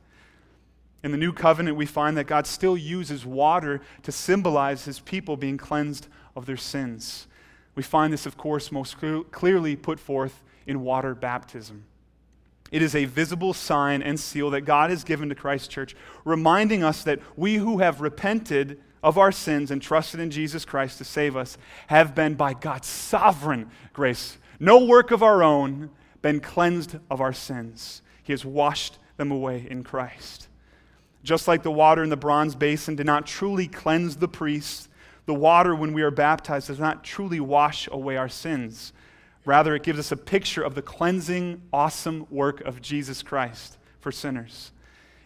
In 1.04 1.12
the 1.12 1.18
new 1.18 1.34
covenant, 1.34 1.76
we 1.76 1.86
find 1.86 2.16
that 2.16 2.28
God 2.28 2.48
still 2.48 2.78
uses 2.78 3.26
water 3.26 3.82
to 4.04 4.12
symbolize 4.12 4.86
his 4.86 5.00
people 5.00 5.36
being 5.36 5.58
cleansed 5.58 6.08
of 6.36 6.46
their 6.46 6.58
sins. 6.58 7.28
We 7.76 7.84
find 7.84 8.14
this, 8.14 8.26
of 8.26 8.38
course, 8.38 8.72
most 8.72 8.98
clearly 9.32 9.76
put 9.76 10.00
forth 10.00 10.44
in 10.66 10.82
water 10.82 11.14
baptism. 11.14 11.86
It 12.72 12.82
is 12.82 12.96
a 12.96 13.06
visible 13.06 13.54
sign 13.54 14.02
and 14.02 14.20
seal 14.20 14.50
that 14.52 14.62
God 14.62 14.90
has 14.92 15.04
given 15.04 15.30
to 15.30 15.36
Christ's 15.36 15.68
Church, 15.68 15.96
reminding 16.24 16.84
us 16.84 17.04
that 17.04 17.20
we 17.36 17.56
who 17.56 17.80
have 17.80 18.00
repented 18.00 18.80
of 19.04 19.18
our 19.18 19.32
sins 19.32 19.70
and 19.70 19.82
trusted 19.82 20.20
in 20.20 20.32
Jesus 20.32 20.66
Christ 20.66 20.98
to 20.98 21.04
save 21.04 21.36
us 21.36 21.58
have 21.88 22.16
been, 22.16 22.36
by 22.36 22.54
God's 22.54 22.88
sovereign 22.88 23.70
grace, 23.92 24.38
no 24.60 24.86
work 24.86 25.12
of 25.12 25.22
our 25.22 25.44
own, 25.44 25.90
been 26.22 26.40
cleansed 26.40 26.98
of 27.12 27.20
our 27.20 27.34
sins. 27.34 28.02
He 28.24 28.32
has 28.32 28.46
washed 28.46 28.98
them 29.18 29.30
away 29.30 29.68
in 29.70 29.84
Christ. 29.84 30.48
Just 31.24 31.48
like 31.48 31.64
the 31.64 31.72
water 31.72 32.04
in 32.04 32.10
the 32.10 32.18
bronze 32.18 32.56
basin 32.56 32.96
did 32.96 33.06
not 33.06 33.28
truly 33.28 33.68
cleanse 33.68 34.16
the 34.16 34.28
priests, 34.28 34.90
the 35.26 35.34
water 35.34 35.76
when 35.76 35.94
we 35.94 36.02
are 36.02 36.12
baptized 36.12 36.68
does 36.68 36.80
not 36.80 37.04
truly 37.04 37.40
wash 37.40 37.88
away 37.92 38.18
our 38.18 38.30
sins. 38.30 38.94
Rather, 39.46 39.76
it 39.76 39.84
gives 39.84 40.00
us 40.00 40.12
a 40.12 40.18
picture 40.18 40.64
of 40.64 40.76
the 40.76 40.82
cleansing, 40.82 41.62
awesome 41.72 42.26
work 42.30 42.62
of 42.62 42.82
Jesus 42.82 43.22
Christ 43.22 43.78
for 44.00 44.12
sinners. 44.12 44.72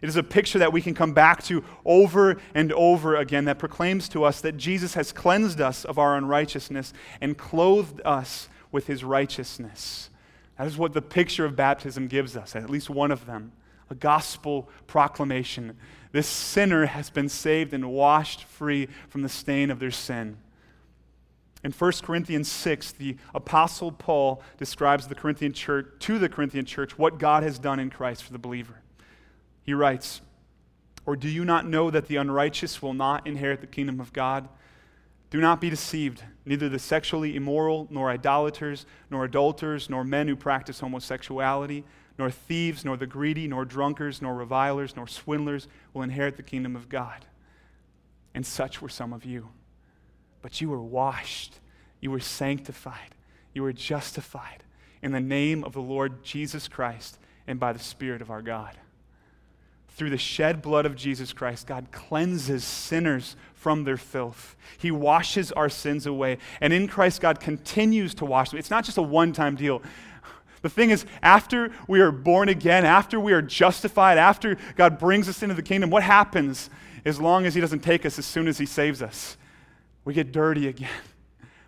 It 0.08 0.12
is 0.12 0.15
a 0.15 0.24
picture 0.24 0.60
that 0.60 0.72
we 0.72 0.82
can 0.82 0.93
come 0.93 1.12
back 1.12 1.43
to 1.43 1.65
over 1.84 2.38
and 2.56 2.72
over 2.72 3.17
again 3.17 3.43
that 3.43 3.60
proclaims 3.60 4.08
to 4.08 4.24
us 4.24 4.39
that 4.39 4.56
Jesus 4.56 4.93
has 4.93 5.12
cleansed 5.12 5.60
us 5.60 5.84
of 5.84 6.00
our 6.00 6.15
unrighteousness 6.15 6.93
and 7.20 7.38
clothed 7.38 8.00
us 8.06 8.48
with 8.72 8.88
his 8.88 9.04
righteousness. 9.04 10.10
That 10.58 10.65
is 10.65 10.78
what 10.78 10.93
the 10.93 11.02
picture 11.02 11.43
of 11.43 11.58
baptism 11.58 12.08
gives 12.08 12.38
us, 12.38 12.56
at 12.56 12.70
least 12.70 12.89
one 12.89 13.12
of 13.12 13.26
them 13.26 13.52
a 13.89 13.96
gospel 13.96 14.70
proclamation. 14.88 15.76
This 16.13 16.28
sinner 16.28 16.86
has 16.86 17.10
been 17.10 17.28
saved 17.28 17.74
and 17.74 17.91
washed 17.91 18.46
free 18.46 18.88
from 19.10 19.24
the 19.24 19.30
stain 19.30 19.70
of 19.70 19.80
their 19.80 19.91
sin. 19.91 20.38
In 21.65 21.74
1 21.74 21.91
Corinthians 22.04 22.50
6, 22.50 22.93
the 22.93 23.17
apostle 23.36 23.91
Paul 23.91 24.41
describes 24.58 25.10
the 25.10 25.15
Corinthian 25.15 25.52
church 25.52 25.88
to 26.00 26.17
the 26.17 26.30
Corinthian 26.30 26.63
church 26.63 26.98
what 26.98 27.20
God 27.20 27.43
has 27.43 27.60
done 27.60 27.82
in 27.82 27.89
Christ 27.89 28.24
for 28.24 28.32
the 28.32 28.39
believer. 28.39 28.76
He 29.67 29.73
writes, 29.73 30.21
Or 31.06 31.17
do 31.17 31.27
you 31.27 31.43
not 31.43 31.67
know 31.67 31.91
that 31.91 32.08
the 32.08 32.15
unrighteous 32.15 32.82
will 32.82 32.93
not 32.93 33.27
inherit 33.27 33.60
the 33.60 33.67
kingdom 33.67 33.99
of 33.99 34.13
God? 34.13 34.47
Do 35.30 35.41
not 35.41 35.60
be 35.60 35.69
deceived. 35.69 36.23
Neither 36.45 36.69
the 36.69 36.80
sexually 36.80 37.36
immoral, 37.36 37.86
nor 37.91 38.10
idolaters, 38.10 38.86
nor 39.12 39.25
adulterers, 39.25 39.89
nor 39.89 40.06
men 40.06 40.30
who 40.30 40.38
practice 40.38 40.80
homosexuality, 40.80 41.84
nor 42.17 42.32
thieves, 42.32 42.86
nor 42.86 42.95
the 42.95 43.06
greedy, 43.06 43.45
nor 43.45 43.65
drunkards, 43.65 44.21
nor 44.21 44.36
revilers, 44.36 44.95
nor 44.95 45.06
swindlers 45.06 45.67
will 45.93 46.01
inherit 46.01 46.38
the 46.38 46.43
kingdom 46.43 46.77
of 46.77 46.88
God. 46.88 47.25
And 48.34 48.45
such 48.45 48.82
were 48.82 48.88
some 48.88 49.12
of 49.12 49.25
you. 49.25 49.49
But 50.41 50.62
you 50.62 50.69
were 50.69 50.82
washed, 50.82 51.60
you 51.99 52.10
were 52.10 52.21
sanctified, 52.21 53.15
you 53.53 53.63
were 53.63 53.73
justified 53.73 54.63
in 55.01 55.12
the 55.12 55.19
name 55.19 55.65
of 55.65 55.73
the 55.73 55.82
Lord 55.82 56.23
Jesus 56.23 56.69
Christ 56.69 57.19
and 57.45 57.60
by 57.60 57.73
the 57.73 57.80
Spirit 57.80 58.21
of 58.21 58.32
our 58.32 58.41
God 58.41 58.77
through 59.98 60.12
the 60.12 60.18
shed 60.18 60.62
blood 60.62 60.86
of 60.86 60.96
Jesus 60.96 61.34
Christ, 61.34 61.66
God 61.66 61.88
cleanses 61.92 62.64
sinners 62.64 63.36
from 63.56 63.84
their 63.84 63.98
filth. 63.98 64.56
He 64.78 64.92
washes 64.92 65.52
our 65.52 65.70
sins 65.70 66.06
away. 66.06 66.38
And 66.62 66.72
in 66.72 66.88
Christ, 66.88 67.20
God 67.20 67.40
continues 67.40 68.14
to 68.16 68.26
wash 68.26 68.52
them. 68.52 68.60
It's 68.60 68.70
not 68.70 68.86
just 68.86 69.00
a 69.00 69.02
one 69.02 69.34
time 69.34 69.56
deal. 69.56 69.82
The 70.62 70.70
thing 70.70 70.92
is, 70.92 71.06
after 71.24 71.72
we 71.88 72.00
are 72.00 72.12
born 72.12 72.48
again, 72.48 72.86
after 72.86 73.20
we 73.20 73.34
are 73.34 73.42
justified, 73.42 74.20
after 74.20 74.58
God 74.76 75.00
brings 75.00 75.28
us 75.28 75.42
into 75.42 75.56
the 75.56 75.64
kingdom, 75.64 75.90
what 75.90 76.04
happens 76.04 76.70
as 77.04 77.20
long 77.20 77.48
as 77.48 77.56
He 77.56 77.62
doesn't 77.62 77.80
take 77.80 78.06
us 78.06 78.20
as 78.20 78.26
soon 78.28 78.48
as 78.48 78.60
He 78.60 78.68
saves 78.68 79.02
us? 79.02 79.36
We 80.06 80.14
get 80.14 80.32
dirty 80.32 80.68
again. 80.68 80.90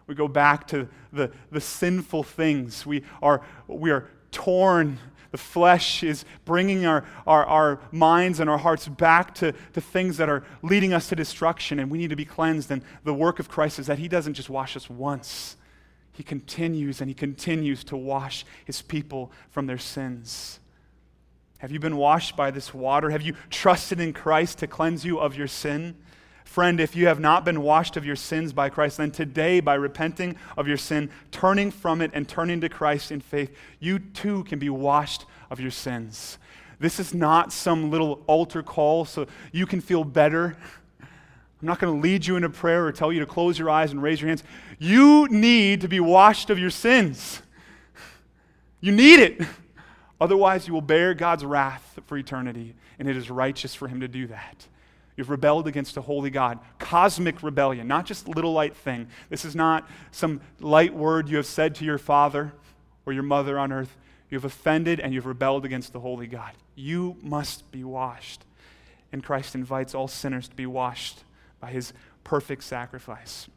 We 0.06 0.16
go 0.16 0.28
back 0.28 0.66
to 0.70 0.90
the, 1.14 1.32
the 1.52 1.62
sinful 1.62 2.24
things. 2.24 2.84
We 2.84 3.04
are, 3.22 3.44
we 3.68 3.92
are 3.92 4.10
torn 4.32 4.98
the 5.32 5.38
flesh 5.38 6.04
is 6.04 6.26
bringing 6.46 6.86
our, 6.86 7.06
our, 7.28 7.46
our 7.46 7.80
minds 7.92 8.40
and 8.40 8.50
our 8.50 8.58
hearts 8.58 8.88
back 8.88 9.36
to, 9.36 9.54
to 9.74 9.82
things 9.82 10.18
that 10.18 10.30
are 10.30 10.44
leading 10.62 10.94
us 10.94 11.10
to 11.10 11.16
destruction, 11.16 11.80
and 11.80 11.92
we 11.92 11.98
need 11.98 12.10
to 12.10 12.16
be 12.16 12.26
cleansed. 12.26 12.72
And 12.72 12.82
the 13.04 13.14
work 13.14 13.40
of 13.40 13.50
Christ 13.50 13.80
is 13.80 13.88
that 13.88 14.00
He 14.00 14.08
doesn't 14.08 14.34
just 14.34 14.50
wash 14.50 14.76
us 14.76 14.90
once, 14.90 15.56
He 16.12 16.24
continues 16.24 17.02
and 17.02 17.10
He 17.10 17.14
continues 17.14 17.84
to 17.86 17.98
wash 17.98 18.46
His 18.66 18.82
people 18.82 19.32
from 19.52 19.68
their 19.68 19.78
sins. 19.78 20.60
Have 21.60 21.72
you 21.72 21.80
been 21.80 21.98
washed 21.98 22.36
by 22.38 22.52
this 22.52 22.74
water? 22.74 23.10
Have 23.10 23.22
you 23.22 23.36
trusted 23.50 24.00
in 24.00 24.14
Christ 24.14 24.60
to 24.60 24.68
cleanse 24.68 25.04
you 25.04 25.20
of 25.20 25.36
your 25.36 25.48
sin? 25.48 25.96
Friend, 26.50 26.80
if 26.80 26.96
you 26.96 27.06
have 27.06 27.20
not 27.20 27.46
been 27.46 27.62
washed 27.62 27.96
of 27.96 28.08
your 28.08 28.16
sins 28.16 28.54
by 28.54 28.70
Christ, 28.70 28.98
then 28.98 29.12
today, 29.12 29.60
by 29.60 29.76
repenting 29.76 30.36
of 30.58 30.68
your 30.68 30.78
sin, 30.78 31.12
turning 31.30 31.70
from 31.70 32.02
it, 32.02 32.10
and 32.12 32.28
turning 32.28 32.60
to 32.62 32.70
Christ 32.70 33.12
in 33.12 33.22
faith, 33.22 33.56
you 33.80 34.00
too 34.00 34.44
can 34.46 34.58
be 34.58 34.68
washed 34.68 35.26
of 35.52 35.60
your 35.60 35.70
sins. 35.70 36.40
This 36.80 37.00
is 37.00 37.14
not 37.14 37.54
some 37.54 37.92
little 37.92 38.24
altar 38.26 38.64
call 38.64 39.06
so 39.06 39.28
you 39.52 39.68
can 39.68 39.80
feel 39.80 40.04
better. 40.04 40.58
I'm 41.00 41.08
not 41.62 41.78
going 41.78 41.94
to 41.94 42.02
lead 42.02 42.26
you 42.26 42.36
into 42.36 42.50
prayer 42.50 42.84
or 42.84 42.92
tell 42.92 43.14
you 43.14 43.20
to 43.20 43.28
close 43.28 43.60
your 43.60 43.70
eyes 43.70 43.92
and 43.92 44.02
raise 44.02 44.20
your 44.20 44.30
hands. 44.30 44.44
You 44.80 45.28
need 45.30 45.82
to 45.82 45.88
be 45.88 46.00
washed 46.00 46.50
of 46.50 46.58
your 46.58 46.72
sins. 46.72 47.44
You 48.82 48.92
need 48.92 49.20
it. 49.20 49.42
Otherwise, 50.20 50.68
you 50.68 50.74
will 50.74 50.82
bear 50.82 51.14
God's 51.14 51.46
wrath 51.46 52.00
for 52.08 52.18
eternity, 52.18 52.74
and 52.98 53.08
it 53.08 53.16
is 53.16 53.30
righteous 53.30 53.76
for 53.76 53.88
Him 53.88 54.00
to 54.00 54.08
do 54.08 54.26
that. 54.26 54.66
You've 55.20 55.30
rebelled 55.30 55.68
against 55.68 55.98
a 55.98 56.02
holy 56.02 56.30
God. 56.30 56.60
Cosmic 56.80 57.44
rebellion, 57.44 57.90
not 57.90 58.06
just 58.06 58.26
a 58.26 58.32
little 58.32 58.54
light 58.54 58.74
thing. 58.74 59.10
This 59.28 59.44
is 59.44 59.54
not 59.54 59.86
some 60.12 60.40
light 60.62 60.94
word 60.94 61.28
you 61.28 61.36
have 61.36 61.46
said 61.46 61.76
to 61.76 61.84
your 61.84 61.98
father 61.98 62.54
or 63.06 63.12
your 63.12 63.24
mother 63.24 63.60
on 63.60 63.74
earth. 63.74 63.98
You've 64.30 64.46
offended 64.46 65.02
and 65.02 65.14
you've 65.14 65.26
rebelled 65.26 65.66
against 65.66 65.92
the 65.92 66.00
holy 66.00 66.26
God. 66.26 66.54
You 66.74 67.18
must 67.22 67.70
be 67.70 67.84
washed. 67.84 68.46
And 69.12 69.22
Christ 69.22 69.56
invites 69.56 69.94
all 69.94 70.08
sinners 70.08 70.48
to 70.48 70.56
be 70.56 70.66
washed 70.66 71.26
by 71.60 71.72
his 71.72 71.92
perfect 72.24 72.64
sacrifice. 72.64 73.50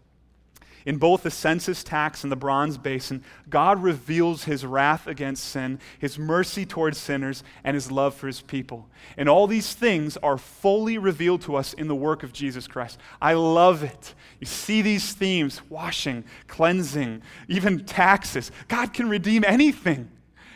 In 0.85 0.97
both 0.97 1.23
the 1.23 1.31
census 1.31 1.85
tax 1.85 2.23
and 2.23 2.33
the 2.33 2.37
bronze 2.37 2.77
basin, 2.77 3.23
God 3.49 3.83
reveals 3.83 4.45
his 4.45 4.66
wrath 4.66 5.07
against 5.07 5.45
sin, 5.45 5.79
his 5.99 6.18
mercy 6.18 6.66
towards 6.66 6.99
sinners, 6.99 7.45
and 7.62 7.75
his 7.75 7.90
love 7.90 8.14
for 8.14 8.27
his 8.27 8.40
people. 8.40 8.88
And 9.16 9.29
all 9.29 9.47
these 9.47 9.75
things 9.75 10.16
are 10.18 10.38
fully 10.38 10.99
revealed 10.99 11.42
to 11.42 11.57
us 11.57 11.73
in 11.73 11.88
the 11.88 11.95
work 11.95 12.23
of 12.23 12.33
Jesus 12.33 12.66
Christ. 12.66 12.99
I 13.21 13.35
love 13.35 13.83
it. 13.83 14.14
You 14.40 14.47
see 14.47 14.83
these 14.83 15.12
themes 15.12 15.61
washing, 15.68 16.25
cleansing, 16.49 17.23
even 17.49 17.85
taxes. 17.85 18.51
God 18.68 18.92
can 18.92 19.09
redeem 19.09 19.45
anything 19.47 20.11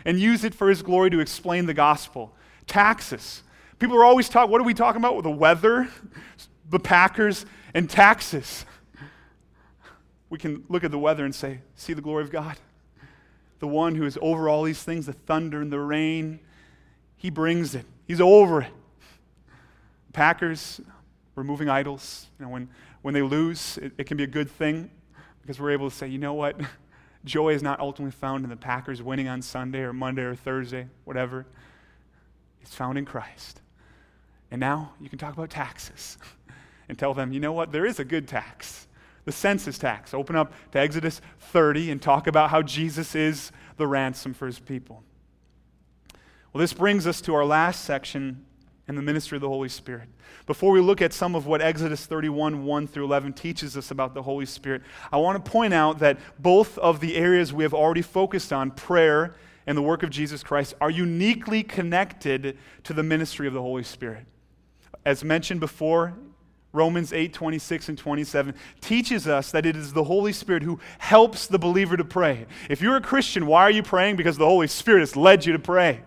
and 0.04 0.18
use 0.18 0.44
it 0.44 0.54
for 0.54 0.68
his 0.68 0.82
glory 0.82 1.10
to 1.10 1.20
explain 1.20 1.66
the 1.66 1.74
gospel. 1.74 2.34
Taxes. 2.66 3.42
People 3.78 3.96
are 3.96 4.04
always 4.04 4.28
talking, 4.28 4.50
what 4.50 4.60
are 4.60 4.64
we 4.64 4.74
talking 4.74 5.00
about? 5.00 5.22
The 5.22 5.30
weather, 5.30 5.88
the 6.70 6.80
Packers, 6.80 7.46
and 7.74 7.88
taxes. 7.88 8.64
We 10.28 10.38
can 10.38 10.64
look 10.68 10.84
at 10.84 10.90
the 10.90 10.98
weather 10.98 11.24
and 11.24 11.34
say, 11.34 11.60
See 11.74 11.92
the 11.92 12.02
glory 12.02 12.24
of 12.24 12.30
God. 12.30 12.56
The 13.58 13.66
one 13.66 13.94
who 13.94 14.04
is 14.04 14.18
over 14.20 14.48
all 14.48 14.64
these 14.64 14.82
things, 14.82 15.06
the 15.06 15.12
thunder 15.12 15.62
and 15.62 15.72
the 15.72 15.80
rain, 15.80 16.40
he 17.16 17.30
brings 17.30 17.74
it. 17.74 17.86
He's 18.06 18.20
over 18.20 18.62
it. 18.62 18.72
Packers, 20.12 20.80
removing 21.34 21.68
idols. 21.68 22.26
You 22.38 22.44
know, 22.44 22.50
when, 22.50 22.68
when 23.02 23.14
they 23.14 23.22
lose, 23.22 23.78
it, 23.78 23.92
it 23.98 24.04
can 24.04 24.16
be 24.16 24.24
a 24.24 24.28
good 24.28 24.50
thing 24.50 24.90
because 25.40 25.60
we're 25.60 25.70
able 25.70 25.88
to 25.88 25.96
say, 25.96 26.08
you 26.08 26.18
know 26.18 26.34
what? 26.34 26.60
Joy 27.24 27.54
is 27.54 27.62
not 27.62 27.80
ultimately 27.80 28.12
found 28.12 28.44
in 28.44 28.50
the 28.50 28.56
Packers 28.56 29.02
winning 29.02 29.28
on 29.28 29.42
Sunday 29.42 29.80
or 29.80 29.92
Monday 29.92 30.22
or 30.22 30.34
Thursday, 30.34 30.86
whatever. 31.04 31.46
It's 32.60 32.74
found 32.74 32.98
in 32.98 33.04
Christ. 33.04 33.60
And 34.50 34.60
now 34.60 34.92
you 35.00 35.08
can 35.08 35.18
talk 35.18 35.34
about 35.34 35.50
taxes 35.50 36.18
and 36.88 36.98
tell 36.98 37.14
them, 37.14 37.32
you 37.32 37.40
know 37.40 37.52
what? 37.52 37.72
There 37.72 37.86
is 37.86 37.98
a 37.98 38.04
good 38.04 38.28
tax 38.28 38.86
the 39.26 39.32
census 39.32 39.76
tax. 39.76 40.14
Open 40.14 40.34
up 40.34 40.52
to 40.72 40.78
Exodus 40.78 41.20
30 41.40 41.90
and 41.90 42.00
talk 42.00 42.26
about 42.26 42.48
how 42.48 42.62
Jesus 42.62 43.14
is 43.14 43.52
the 43.76 43.86
ransom 43.86 44.32
for 44.32 44.46
his 44.46 44.58
people. 44.58 45.02
Well, 46.52 46.60
this 46.60 46.72
brings 46.72 47.06
us 47.06 47.20
to 47.22 47.34
our 47.34 47.44
last 47.44 47.84
section 47.84 48.46
in 48.88 48.94
the 48.94 49.02
ministry 49.02 49.36
of 49.36 49.42
the 49.42 49.48
Holy 49.48 49.68
Spirit. 49.68 50.08
Before 50.46 50.70
we 50.70 50.80
look 50.80 51.02
at 51.02 51.12
some 51.12 51.34
of 51.34 51.44
what 51.44 51.60
Exodus 51.60 52.06
31, 52.06 52.64
1 52.64 52.86
through 52.86 53.04
11 53.04 53.32
teaches 53.32 53.76
us 53.76 53.90
about 53.90 54.14
the 54.14 54.22
Holy 54.22 54.46
Spirit, 54.46 54.82
I 55.12 55.16
want 55.16 55.44
to 55.44 55.50
point 55.50 55.74
out 55.74 55.98
that 55.98 56.18
both 56.38 56.78
of 56.78 57.00
the 57.00 57.16
areas 57.16 57.52
we 57.52 57.64
have 57.64 57.74
already 57.74 58.02
focused 58.02 58.52
on, 58.52 58.70
prayer 58.70 59.34
and 59.66 59.76
the 59.76 59.82
work 59.82 60.04
of 60.04 60.10
Jesus 60.10 60.44
Christ, 60.44 60.74
are 60.80 60.90
uniquely 60.90 61.64
connected 61.64 62.56
to 62.84 62.92
the 62.92 63.02
ministry 63.02 63.48
of 63.48 63.54
the 63.54 63.62
Holy 63.62 63.82
Spirit. 63.82 64.24
As 65.04 65.24
mentioned 65.24 65.58
before, 65.58 66.14
Romans 66.72 67.12
8, 67.12 67.32
26 67.32 67.88
and 67.88 67.98
27 67.98 68.54
teaches 68.80 69.26
us 69.26 69.50
that 69.50 69.64
it 69.64 69.76
is 69.76 69.92
the 69.92 70.04
Holy 70.04 70.32
Spirit 70.32 70.62
who 70.62 70.78
helps 70.98 71.46
the 71.46 71.58
believer 71.58 71.96
to 71.96 72.04
pray. 72.04 72.46
If 72.68 72.82
you're 72.82 72.96
a 72.96 73.00
Christian, 73.00 73.46
why 73.46 73.62
are 73.62 73.70
you 73.70 73.82
praying? 73.82 74.16
Because 74.16 74.36
the 74.36 74.46
Holy 74.46 74.66
Spirit 74.66 75.00
has 75.00 75.16
led 75.16 75.46
you 75.46 75.52
to 75.52 75.58
pray. 75.58 76.02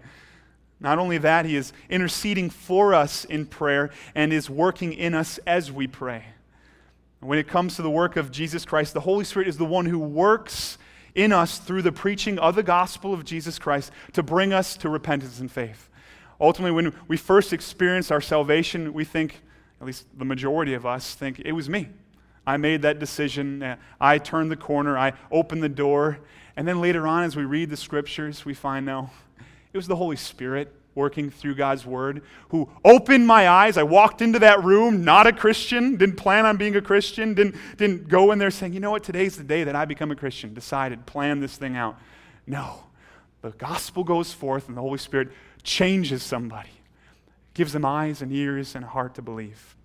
Not 0.80 1.00
only 1.00 1.18
that, 1.18 1.46
He 1.46 1.56
is 1.56 1.74
interceding 1.90 2.50
for 2.50 2.94
us 2.94 3.26
in 3.26 3.46
prayer 3.46 3.90
and 4.16 4.32
is 4.32 4.50
working 4.50 4.94
in 4.94 5.14
us 5.14 5.40
as 5.46 5.72
we 5.72 5.88
pray. 5.88 6.26
When 7.20 7.40
it 7.40 7.48
comes 7.48 7.76
to 7.76 7.82
the 7.82 7.90
work 7.90 8.16
of 8.16 8.32
Jesus 8.32 8.64
Christ, 8.64 8.94
the 8.94 9.02
Holy 9.02 9.26
Spirit 9.26 9.48
is 9.50 9.58
the 9.58 9.66
one 9.66 9.88
who 9.88 10.00
works 10.00 10.78
in 11.16 11.34
us 11.34 11.58
through 11.58 11.82
the 11.82 11.92
preaching 11.92 12.40
of 12.40 12.56
the 12.56 12.64
gospel 12.64 13.14
of 13.14 13.26
Jesus 13.26 13.60
Christ 13.60 13.92
to 14.14 14.24
bring 14.24 14.54
us 14.54 14.78
to 14.78 14.90
repentance 14.90 15.40
and 15.40 15.52
faith. 15.52 15.90
Ultimately, 16.40 16.72
when 16.72 16.96
we 17.10 17.18
first 17.18 17.52
experience 17.52 18.10
our 18.12 18.22
salvation, 18.22 18.94
we 18.94 19.04
think, 19.04 19.42
at 19.80 19.88
least 19.88 20.06
the 20.18 20.26
majority 20.26 20.74
of 20.74 20.86
us 20.86 21.16
think, 21.16 21.40
it 21.40 21.54
was 21.54 21.70
me. 21.70 21.90
I 22.46 22.58
made 22.58 22.82
that 22.82 23.00
decision. 23.00 23.78
I 24.02 24.18
turned 24.18 24.52
the 24.52 24.58
corner. 24.58 24.98
I 24.98 25.14
opened 25.32 25.64
the 25.64 25.70
door. 25.70 26.20
And 26.56 26.68
then 26.68 26.82
later 26.82 27.08
on, 27.08 27.24
as 27.24 27.36
we 27.36 27.46
read 27.46 27.70
the 27.70 27.78
scriptures, 27.78 28.44
we 28.44 28.54
find 28.54 28.86
no, 28.86 29.10
it 29.72 29.78
was 29.78 29.88
the 29.88 29.96
Holy 29.96 30.16
Spirit 30.16 30.74
working 30.96 31.30
through 31.30 31.56
God's 31.56 31.86
word 31.86 32.22
who 32.50 32.70
opened 32.84 33.26
my 33.26 33.48
eyes. 33.48 33.78
I 33.78 33.84
walked 33.84 34.22
into 34.22 34.40
that 34.40 34.64
room, 34.64 35.06
not 35.06 35.28
a 35.28 35.32
Christian, 35.32 35.96
didn't 35.96 36.18
plan 36.18 36.46
on 36.46 36.58
being 36.58 36.76
a 36.76 36.82
Christian, 36.82 37.34
didn't, 37.34 37.56
didn't 37.78 38.10
go 38.10 38.32
in 38.32 38.40
there 38.40 38.52
saying, 38.52 38.74
you 38.74 38.80
know 38.80 38.92
what, 38.92 39.04
today's 39.04 39.38
the 39.38 39.44
day 39.44 39.64
that 39.64 39.76
I 39.76 39.86
become 39.86 40.12
a 40.12 40.16
Christian, 40.16 40.54
decided, 40.54 41.06
plan 41.06 41.40
this 41.40 41.56
thing 41.56 41.78
out. 41.78 41.98
No. 42.46 42.84
The 43.42 43.52
gospel 43.52 44.04
goes 44.04 44.34
forth 44.34 44.68
and 44.68 44.76
the 44.76 44.82
Holy 44.82 44.98
Spirit 44.98 45.30
changes 45.64 46.24
somebody, 46.24 46.72
gives 47.54 47.74
them 47.74 47.86
eyes 47.86 48.22
and 48.22 48.32
ears 48.32 48.76
and 48.76 48.84
a 48.86 48.88
heart 48.88 49.16
to 49.16 49.22
believe. 49.22 49.76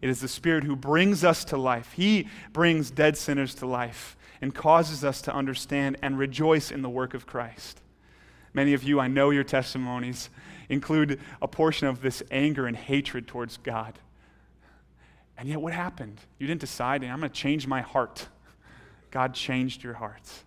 It 0.00 0.10
is 0.10 0.20
the 0.20 0.28
Spirit 0.28 0.64
who 0.64 0.76
brings 0.76 1.24
us 1.24 1.44
to 1.46 1.56
life. 1.56 1.92
He 1.92 2.28
brings 2.52 2.90
dead 2.90 3.16
sinners 3.16 3.54
to 3.56 3.66
life 3.66 4.16
and 4.40 4.54
causes 4.54 5.02
us 5.02 5.22
to 5.22 5.34
understand 5.34 5.96
and 6.02 6.18
rejoice 6.18 6.70
in 6.70 6.82
the 6.82 6.90
work 6.90 7.14
of 7.14 7.26
Christ. 7.26 7.80
Many 8.52 8.74
of 8.74 8.82
you, 8.82 9.00
I 9.00 9.08
know 9.08 9.30
your 9.30 9.44
testimonies 9.44 10.30
include 10.68 11.20
a 11.40 11.48
portion 11.48 11.86
of 11.86 12.02
this 12.02 12.22
anger 12.30 12.66
and 12.66 12.76
hatred 12.76 13.26
towards 13.26 13.56
God. 13.58 13.98
And 15.38 15.48
yet, 15.48 15.60
what 15.60 15.72
happened? 15.72 16.20
You 16.38 16.46
didn't 16.46 16.60
decide, 16.60 17.04
I'm 17.04 17.20
going 17.20 17.30
to 17.30 17.36
change 17.36 17.66
my 17.66 17.82
heart. 17.82 18.28
God 19.10 19.34
changed 19.34 19.82
your 19.82 19.94
hearts. 19.94 20.44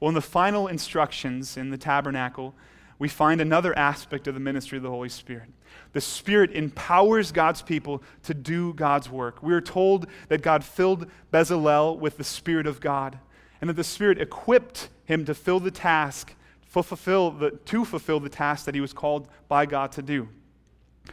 Well, 0.00 0.08
in 0.08 0.14
the 0.14 0.20
final 0.20 0.66
instructions 0.66 1.56
in 1.56 1.70
the 1.70 1.78
tabernacle, 1.78 2.54
we 2.98 3.08
find 3.08 3.40
another 3.40 3.76
aspect 3.78 4.26
of 4.26 4.34
the 4.34 4.40
ministry 4.40 4.76
of 4.76 4.82
the 4.82 4.90
Holy 4.90 5.08
Spirit. 5.08 5.48
The 5.92 6.00
Spirit 6.00 6.52
empowers 6.52 7.32
God's 7.32 7.62
people 7.62 8.02
to 8.24 8.34
do 8.34 8.72
God's 8.74 9.08
work. 9.08 9.42
We 9.42 9.54
are 9.54 9.60
told 9.60 10.06
that 10.28 10.42
God 10.42 10.64
filled 10.64 11.06
Bezalel 11.32 11.98
with 11.98 12.16
the 12.16 12.24
Spirit 12.24 12.66
of 12.66 12.80
God, 12.80 13.18
and 13.60 13.70
that 13.70 13.74
the 13.74 13.84
Spirit 13.84 14.20
equipped 14.20 14.88
him 15.04 15.24
to 15.24 15.34
fill 15.34 15.60
the 15.60 15.70
task 15.70 16.34
fulfill 16.82 17.30
the, 17.30 17.50
to 17.50 17.84
fulfill 17.84 18.20
the 18.20 18.28
task 18.28 18.66
that 18.66 18.74
he 18.74 18.80
was 18.80 18.92
called 18.92 19.28
by 19.48 19.66
God 19.66 19.92
to 19.92 20.02
do. 20.02 20.28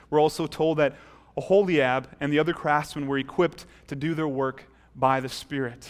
We're 0.09 0.21
also 0.21 0.47
told 0.47 0.77
that 0.77 0.95
Aholiab 1.37 2.09
and 2.19 2.31
the 2.31 2.39
other 2.39 2.53
craftsmen 2.53 3.07
were 3.07 3.17
equipped 3.17 3.65
to 3.87 3.95
do 3.95 4.13
their 4.13 4.27
work 4.27 4.65
by 4.95 5.19
the 5.19 5.29
Spirit. 5.29 5.89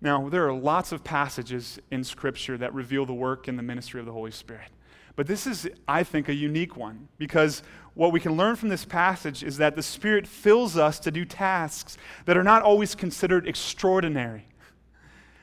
Now, 0.00 0.28
there 0.28 0.46
are 0.46 0.52
lots 0.52 0.92
of 0.92 1.02
passages 1.02 1.78
in 1.90 2.04
Scripture 2.04 2.58
that 2.58 2.74
reveal 2.74 3.06
the 3.06 3.14
work 3.14 3.48
and 3.48 3.58
the 3.58 3.62
ministry 3.62 4.00
of 4.00 4.06
the 4.06 4.12
Holy 4.12 4.30
Spirit. 4.30 4.68
But 5.16 5.26
this 5.26 5.46
is, 5.46 5.68
I 5.86 6.02
think, 6.02 6.28
a 6.28 6.34
unique 6.34 6.76
one 6.76 7.08
because 7.18 7.62
what 7.94 8.10
we 8.10 8.18
can 8.18 8.36
learn 8.36 8.56
from 8.56 8.68
this 8.68 8.84
passage 8.84 9.44
is 9.44 9.58
that 9.58 9.76
the 9.76 9.82
Spirit 9.82 10.26
fills 10.26 10.76
us 10.76 10.98
to 11.00 11.10
do 11.10 11.24
tasks 11.24 11.96
that 12.24 12.36
are 12.36 12.42
not 12.42 12.62
always 12.62 12.94
considered 12.94 13.46
extraordinary. 13.46 14.46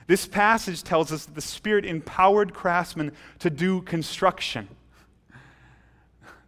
This 0.07 0.27
passage 0.27 0.83
tells 0.83 1.11
us 1.13 1.25
that 1.25 1.35
the 1.35 1.41
Spirit 1.41 1.85
empowered 1.85 2.53
craftsmen 2.53 3.13
to 3.39 3.49
do 3.49 3.81
construction. 3.81 4.67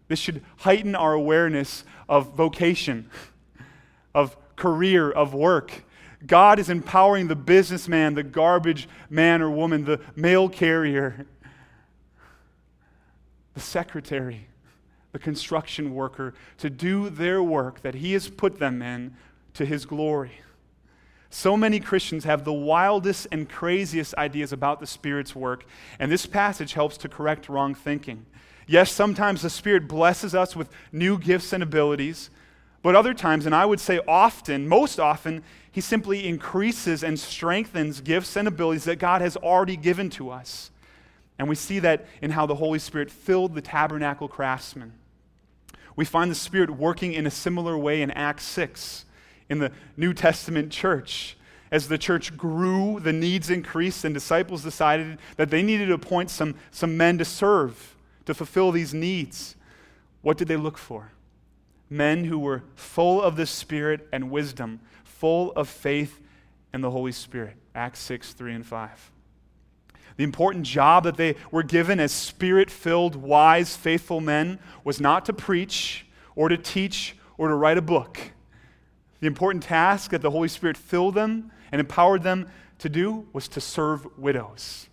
This 0.09 0.19
should 0.19 0.43
heighten 0.57 0.95
our 0.95 1.13
awareness 1.13 1.85
of 2.09 2.35
vocation, 2.35 3.09
of 4.13 4.35
career, 4.57 5.09
of 5.09 5.33
work. 5.33 5.85
God 6.27 6.59
is 6.59 6.69
empowering 6.69 7.27
the 7.27 7.35
businessman, 7.35 8.13
the 8.13 8.23
garbage 8.23 8.89
man 9.09 9.41
or 9.41 9.49
woman, 9.49 9.85
the 9.85 10.01
mail 10.15 10.49
carrier, 10.49 11.25
the 13.53 13.59
secretary, 13.59 14.47
the 15.11 15.19
construction 15.19 15.93
worker 15.93 16.33
to 16.57 16.69
do 16.69 17.09
their 17.09 17.41
work 17.41 17.81
that 17.81 17.95
He 17.95 18.13
has 18.13 18.29
put 18.29 18.59
them 18.59 18.81
in 18.81 19.15
to 19.53 19.65
His 19.65 19.85
glory. 19.85 20.39
So 21.29 21.57
many 21.57 21.79
Christians 21.79 22.25
have 22.25 22.43
the 22.43 22.53
wildest 22.53 23.27
and 23.31 23.49
craziest 23.49 24.13
ideas 24.15 24.53
about 24.53 24.79
the 24.79 24.85
Spirit's 24.85 25.35
work, 25.35 25.65
and 25.97 26.11
this 26.11 26.25
passage 26.25 26.73
helps 26.73 26.95
to 26.97 27.09
correct 27.09 27.49
wrong 27.49 27.73
thinking. 27.73 28.25
Yes, 28.67 28.91
sometimes 28.91 29.41
the 29.41 29.49
Spirit 29.49 29.87
blesses 29.87 30.35
us 30.35 30.55
with 30.55 30.69
new 30.91 31.17
gifts 31.17 31.51
and 31.51 31.63
abilities, 31.63 32.29
but 32.83 32.95
other 32.95 33.13
times, 33.13 33.45
and 33.45 33.55
I 33.55 33.65
would 33.65 33.79
say 33.79 33.99
often, 34.07 34.67
most 34.67 34.99
often, 34.99 35.43
He 35.71 35.81
simply 35.81 36.27
increases 36.27 37.03
and 37.03 37.19
strengthens 37.19 38.01
gifts 38.01 38.35
and 38.35 38.47
abilities 38.47 38.83
that 38.83 38.99
God 38.99 39.21
has 39.21 39.35
already 39.37 39.75
given 39.75 40.09
to 40.11 40.29
us. 40.29 40.69
And 41.43 41.49
we 41.49 41.57
see 41.57 41.79
that 41.79 42.05
in 42.21 42.31
how 42.31 42.45
the 42.45 42.55
Holy 42.55 42.79
Spirit 42.79 43.11
filled 43.11 43.53
the 43.53 43.61
tabernacle 43.61 44.29
craftsmen. 44.29 44.93
We 45.93 46.05
find 46.05 46.31
the 46.31 46.35
Spirit 46.35 46.69
working 46.69 47.11
in 47.11 47.27
a 47.27 47.29
similar 47.29 47.77
way 47.77 48.01
in 48.01 48.11
Acts 48.11 48.45
6 48.45 49.03
in 49.49 49.59
the 49.59 49.73
New 49.97 50.13
Testament 50.13 50.71
church. 50.71 51.35
As 51.69 51.89
the 51.89 51.97
church 51.97 52.37
grew, 52.37 53.01
the 53.01 53.11
needs 53.11 53.49
increased, 53.49 54.05
and 54.05 54.13
disciples 54.13 54.63
decided 54.63 55.17
that 55.35 55.49
they 55.49 55.61
needed 55.61 55.87
to 55.87 55.95
appoint 55.95 56.29
some, 56.29 56.55
some 56.71 56.95
men 56.95 57.17
to 57.17 57.25
serve, 57.25 57.93
to 58.25 58.33
fulfill 58.33 58.71
these 58.71 58.93
needs. 58.93 59.57
What 60.21 60.37
did 60.37 60.47
they 60.47 60.55
look 60.55 60.77
for? 60.77 61.11
Men 61.89 62.23
who 62.23 62.39
were 62.39 62.63
full 62.75 63.21
of 63.21 63.35
the 63.35 63.47
Spirit 63.47 64.07
and 64.13 64.31
wisdom, 64.31 64.79
full 65.03 65.51
of 65.57 65.67
faith 65.67 66.21
and 66.71 66.81
the 66.81 66.91
Holy 66.91 67.11
Spirit. 67.11 67.57
Acts 67.75 67.99
6, 67.99 68.31
3 68.31 68.53
and 68.53 68.65
5. 68.65 69.11
The 70.17 70.23
important 70.23 70.65
job 70.65 71.03
that 71.05 71.17
they 71.17 71.35
were 71.51 71.63
given 71.63 71.99
as 71.99 72.11
spirit 72.11 72.69
filled, 72.69 73.15
wise, 73.15 73.75
faithful 73.75 74.21
men 74.21 74.59
was 74.83 75.01
not 75.01 75.25
to 75.25 75.33
preach 75.33 76.05
or 76.35 76.49
to 76.49 76.57
teach 76.57 77.15
or 77.37 77.47
to 77.47 77.55
write 77.55 77.77
a 77.77 77.81
book. 77.81 78.19
The 79.19 79.27
important 79.27 79.63
task 79.63 80.11
that 80.11 80.21
the 80.21 80.31
Holy 80.31 80.47
Spirit 80.47 80.77
filled 80.77 81.15
them 81.15 81.51
and 81.71 81.79
empowered 81.79 82.23
them 82.23 82.49
to 82.79 82.89
do 82.89 83.27
was 83.33 83.47
to 83.49 83.61
serve 83.61 84.05
widows. 84.17 84.89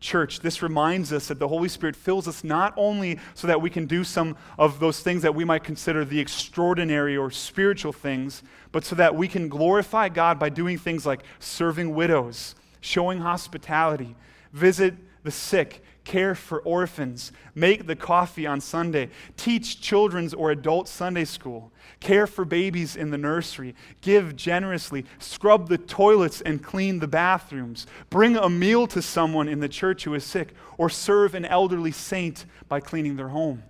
Church, 0.00 0.40
this 0.40 0.62
reminds 0.62 1.12
us 1.12 1.26
that 1.26 1.40
the 1.40 1.48
Holy 1.48 1.68
Spirit 1.68 1.96
fills 1.96 2.28
us 2.28 2.44
not 2.44 2.72
only 2.76 3.18
so 3.34 3.48
that 3.48 3.60
we 3.60 3.68
can 3.68 3.86
do 3.86 4.04
some 4.04 4.36
of 4.56 4.78
those 4.78 5.00
things 5.00 5.22
that 5.22 5.34
we 5.34 5.44
might 5.44 5.64
consider 5.64 6.04
the 6.04 6.20
extraordinary 6.20 7.16
or 7.16 7.32
spiritual 7.32 7.92
things, 7.92 8.44
but 8.70 8.84
so 8.84 8.94
that 8.94 9.16
we 9.16 9.26
can 9.26 9.48
glorify 9.48 10.08
God 10.08 10.38
by 10.38 10.50
doing 10.50 10.78
things 10.78 11.04
like 11.04 11.24
serving 11.40 11.94
widows, 11.94 12.54
showing 12.80 13.18
hospitality, 13.20 14.14
visit 14.52 14.94
the 15.22 15.30
sick, 15.30 15.82
care 16.04 16.34
for 16.34 16.60
orphans, 16.60 17.32
make 17.54 17.86
the 17.86 17.94
coffee 17.94 18.46
on 18.46 18.60
Sunday, 18.60 19.10
teach 19.36 19.80
children's 19.80 20.32
or 20.32 20.50
adult 20.50 20.88
Sunday 20.88 21.24
school, 21.24 21.70
care 22.00 22.26
for 22.26 22.46
babies 22.46 22.96
in 22.96 23.10
the 23.10 23.18
nursery, 23.18 23.74
give 24.00 24.34
generously, 24.34 25.04
scrub 25.18 25.68
the 25.68 25.76
toilets 25.76 26.40
and 26.40 26.62
clean 26.62 26.98
the 26.98 27.06
bathrooms, 27.08 27.86
bring 28.08 28.36
a 28.36 28.48
meal 28.48 28.86
to 28.86 29.02
someone 29.02 29.48
in 29.48 29.60
the 29.60 29.68
church 29.68 30.04
who 30.04 30.14
is 30.14 30.24
sick, 30.24 30.54
or 30.78 30.88
serve 30.88 31.34
an 31.34 31.44
elderly 31.44 31.92
saint 31.92 32.46
by 32.68 32.80
cleaning 32.80 33.16
their 33.16 33.28
home. 33.28 33.62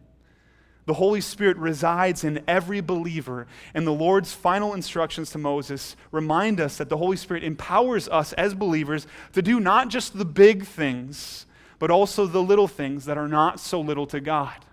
The 0.88 0.94
Holy 0.94 1.20
Spirit 1.20 1.58
resides 1.58 2.24
in 2.24 2.42
every 2.48 2.80
believer, 2.80 3.46
and 3.74 3.86
the 3.86 3.92
Lord's 3.92 4.32
final 4.32 4.72
instructions 4.72 5.28
to 5.32 5.38
Moses 5.38 5.96
remind 6.10 6.62
us 6.62 6.78
that 6.78 6.88
the 6.88 6.96
Holy 6.96 7.18
Spirit 7.18 7.44
empowers 7.44 8.08
us 8.08 8.32
as 8.32 8.54
believers 8.54 9.06
to 9.34 9.42
do 9.42 9.60
not 9.60 9.90
just 9.90 10.16
the 10.16 10.24
big 10.24 10.64
things, 10.64 11.44
but 11.78 11.90
also 11.90 12.24
the 12.24 12.42
little 12.42 12.68
things 12.68 13.04
that 13.04 13.18
are 13.18 13.28
not 13.28 13.60
so 13.60 13.82
little 13.82 14.06
to 14.06 14.18
God. 14.18 14.64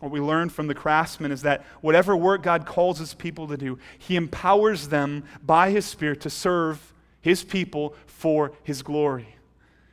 What 0.00 0.10
we 0.10 0.18
learn 0.18 0.48
from 0.48 0.66
the 0.66 0.74
craftsman 0.74 1.30
is 1.30 1.42
that 1.42 1.64
whatever 1.80 2.16
work 2.16 2.42
God 2.42 2.66
calls 2.66 2.98
his 2.98 3.14
people 3.14 3.46
to 3.46 3.56
do, 3.56 3.78
he 4.00 4.16
empowers 4.16 4.88
them 4.88 5.22
by 5.46 5.70
his 5.70 5.86
Spirit 5.86 6.22
to 6.22 6.30
serve 6.30 6.92
his 7.20 7.44
people 7.44 7.94
for 8.04 8.50
his 8.64 8.82
glory. 8.82 9.36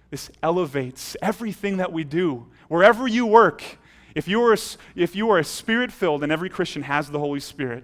This 0.10 0.32
elevates 0.42 1.16
everything 1.22 1.78
that 1.78 1.94
we 1.94 2.04
do. 2.04 2.48
Wherever 2.70 3.08
you 3.08 3.28
work, 3.28 3.78
if 4.18 4.28
you 4.28 4.42
are, 4.42 4.58
if 4.96 5.16
you 5.16 5.30
are 5.30 5.38
a 5.38 5.44
spirit 5.44 5.92
filled, 5.92 6.24
and 6.24 6.32
every 6.32 6.50
Christian 6.50 6.82
has 6.82 7.12
the 7.12 7.20
Holy 7.20 7.40
Spirit, 7.40 7.84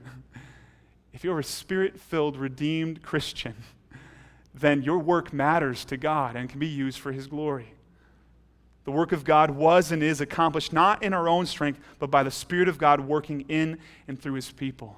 if 1.14 1.24
you 1.24 1.32
are 1.32 1.40
a 1.40 1.44
spirit 1.44 2.00
filled, 2.00 2.38
redeemed 2.38 3.04
Christian, 3.04 3.54
then 4.56 4.82
your 4.82 4.98
work 4.98 5.32
matters 5.32 5.86
to 5.86 5.96
God 5.96 6.36
and 6.36 6.50
can 6.50 6.60
be 6.60 6.68
used 6.68 6.98
for 6.98 7.12
His 7.12 7.28
glory. 7.28 7.76
The 8.86 8.92
work 8.92 9.12
of 9.12 9.24
God 9.24 9.52
was 9.52 9.92
and 9.92 10.02
is 10.02 10.22
accomplished 10.22 10.74
not 10.74 11.04
in 11.04 11.14
our 11.14 11.30
own 11.30 11.46
strength, 11.46 11.80
but 12.00 12.10
by 12.10 12.24
the 12.24 12.32
Spirit 12.32 12.68
of 12.68 12.80
God 12.80 13.02
working 13.02 13.42
in 13.42 13.78
and 14.08 14.20
through 14.20 14.34
His 14.34 14.52
people. 14.52 14.98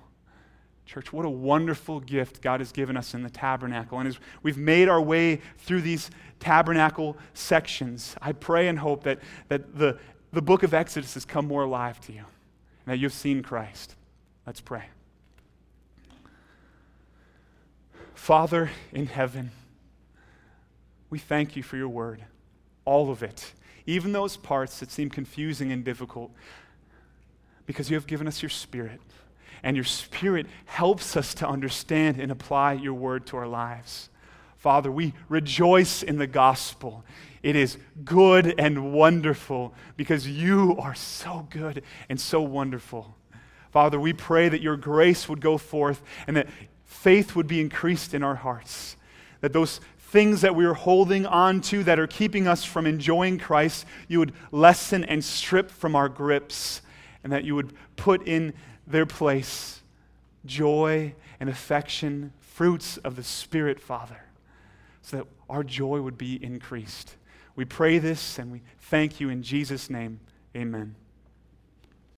Church, 0.85 1.11
what 1.11 1.25
a 1.25 1.29
wonderful 1.29 1.99
gift 1.99 2.41
God 2.41 2.61
has 2.61 2.71
given 2.71 2.95
us 2.95 3.13
in 3.13 3.23
the 3.23 3.29
tabernacle. 3.29 3.99
And 3.99 4.07
as 4.07 4.19
we've 4.41 4.57
made 4.57 4.87
our 4.87 5.01
way 5.01 5.41
through 5.57 5.81
these 5.81 6.11
tabernacle 6.39 7.17
sections, 7.33 8.15
I 8.21 8.31
pray 8.31 8.67
and 8.67 8.79
hope 8.79 9.03
that, 9.03 9.19
that 9.49 9.77
the 9.77 9.97
the 10.35 10.41
book 10.41 10.63
of 10.63 10.73
Exodus 10.73 11.13
has 11.13 11.23
come 11.23 11.47
more 11.47 11.63
alive 11.63 11.99
to 12.01 12.11
you 12.11 12.25
that 12.85 12.99
you've 12.99 13.13
seen 13.13 13.41
Christ. 13.41 13.95
Let's 14.45 14.59
pray. 14.59 14.83
Father 18.13 18.69
in 18.91 19.07
heaven, 19.07 19.51
we 21.09 21.19
thank 21.19 21.55
you 21.55 21.63
for 21.63 21.77
your 21.77 21.87
word, 21.87 22.21
all 22.83 23.11
of 23.11 23.23
it, 23.23 23.53
even 23.85 24.11
those 24.11 24.35
parts 24.35 24.79
that 24.81 24.91
seem 24.91 25.09
confusing 25.09 25.71
and 25.71 25.85
difficult, 25.85 26.31
because 27.65 27.89
you 27.89 27.95
have 27.95 28.05
given 28.05 28.27
us 28.27 28.41
your 28.41 28.49
spirit. 28.49 28.99
And 29.63 29.77
your 29.77 29.85
spirit 29.85 30.47
helps 30.65 31.15
us 31.15 31.33
to 31.35 31.47
understand 31.47 32.19
and 32.19 32.31
apply 32.31 32.73
your 32.73 32.93
word 32.93 33.25
to 33.27 33.37
our 33.37 33.47
lives. 33.47 34.09
Father, 34.65 34.91
we 34.91 35.13
rejoice 35.29 36.01
in 36.01 36.17
the 36.17 36.25
gospel. 36.25 37.03
It 37.43 37.55
is 37.55 37.77
good 38.03 38.55
and 38.57 38.93
wonderful 38.93 39.75
because 39.95 40.27
you 40.27 40.75
are 40.79 40.95
so 40.95 41.45
good 41.51 41.83
and 42.09 42.19
so 42.19 42.41
wonderful. 42.41 43.15
Father, 43.69 43.99
we 43.99 44.11
pray 44.11 44.49
that 44.49 44.63
your 44.63 44.75
grace 44.75 45.29
would 45.29 45.39
go 45.39 45.59
forth 45.59 46.01
and 46.25 46.35
that 46.35 46.47
faith 46.83 47.35
would 47.35 47.45
be 47.45 47.61
increased 47.61 48.15
in 48.15 48.23
our 48.23 48.33
hearts. 48.33 48.95
That 49.41 49.53
those 49.53 49.81
things 49.99 50.41
that 50.41 50.55
we 50.55 50.65
are 50.65 50.73
holding 50.73 51.27
on 51.27 51.61
to 51.61 51.83
that 51.83 51.99
are 51.99 52.07
keeping 52.07 52.47
us 52.47 52.65
from 52.65 52.87
enjoying 52.87 53.37
Christ, 53.37 53.85
you 54.07 54.17
would 54.17 54.33
lessen 54.51 55.03
and 55.03 55.23
strip 55.23 55.69
from 55.69 55.95
our 55.95 56.09
grips, 56.09 56.81
and 57.23 57.31
that 57.31 57.43
you 57.43 57.53
would 57.53 57.71
put 57.97 58.27
in 58.27 58.55
their 58.87 59.05
place 59.05 59.83
joy 60.43 61.13
and 61.39 61.51
affection, 61.51 62.33
fruits 62.39 62.97
of 62.97 63.15
the 63.15 63.23
Spirit, 63.23 63.79
Father 63.79 64.24
so 65.05 65.17
that 65.17 65.27
our 65.49 65.63
joy 65.63 66.01
would 66.01 66.17
be 66.17 66.43
increased. 66.43 67.15
We 67.55 67.63
pray 67.63 67.99
this 67.99 68.39
and 68.39 68.51
we 68.51 68.63
thank 68.79 69.19
you 69.19 69.29
in 69.29 69.43
Jesus' 69.43 69.87
name. 69.87 70.19
Amen. 70.57 70.95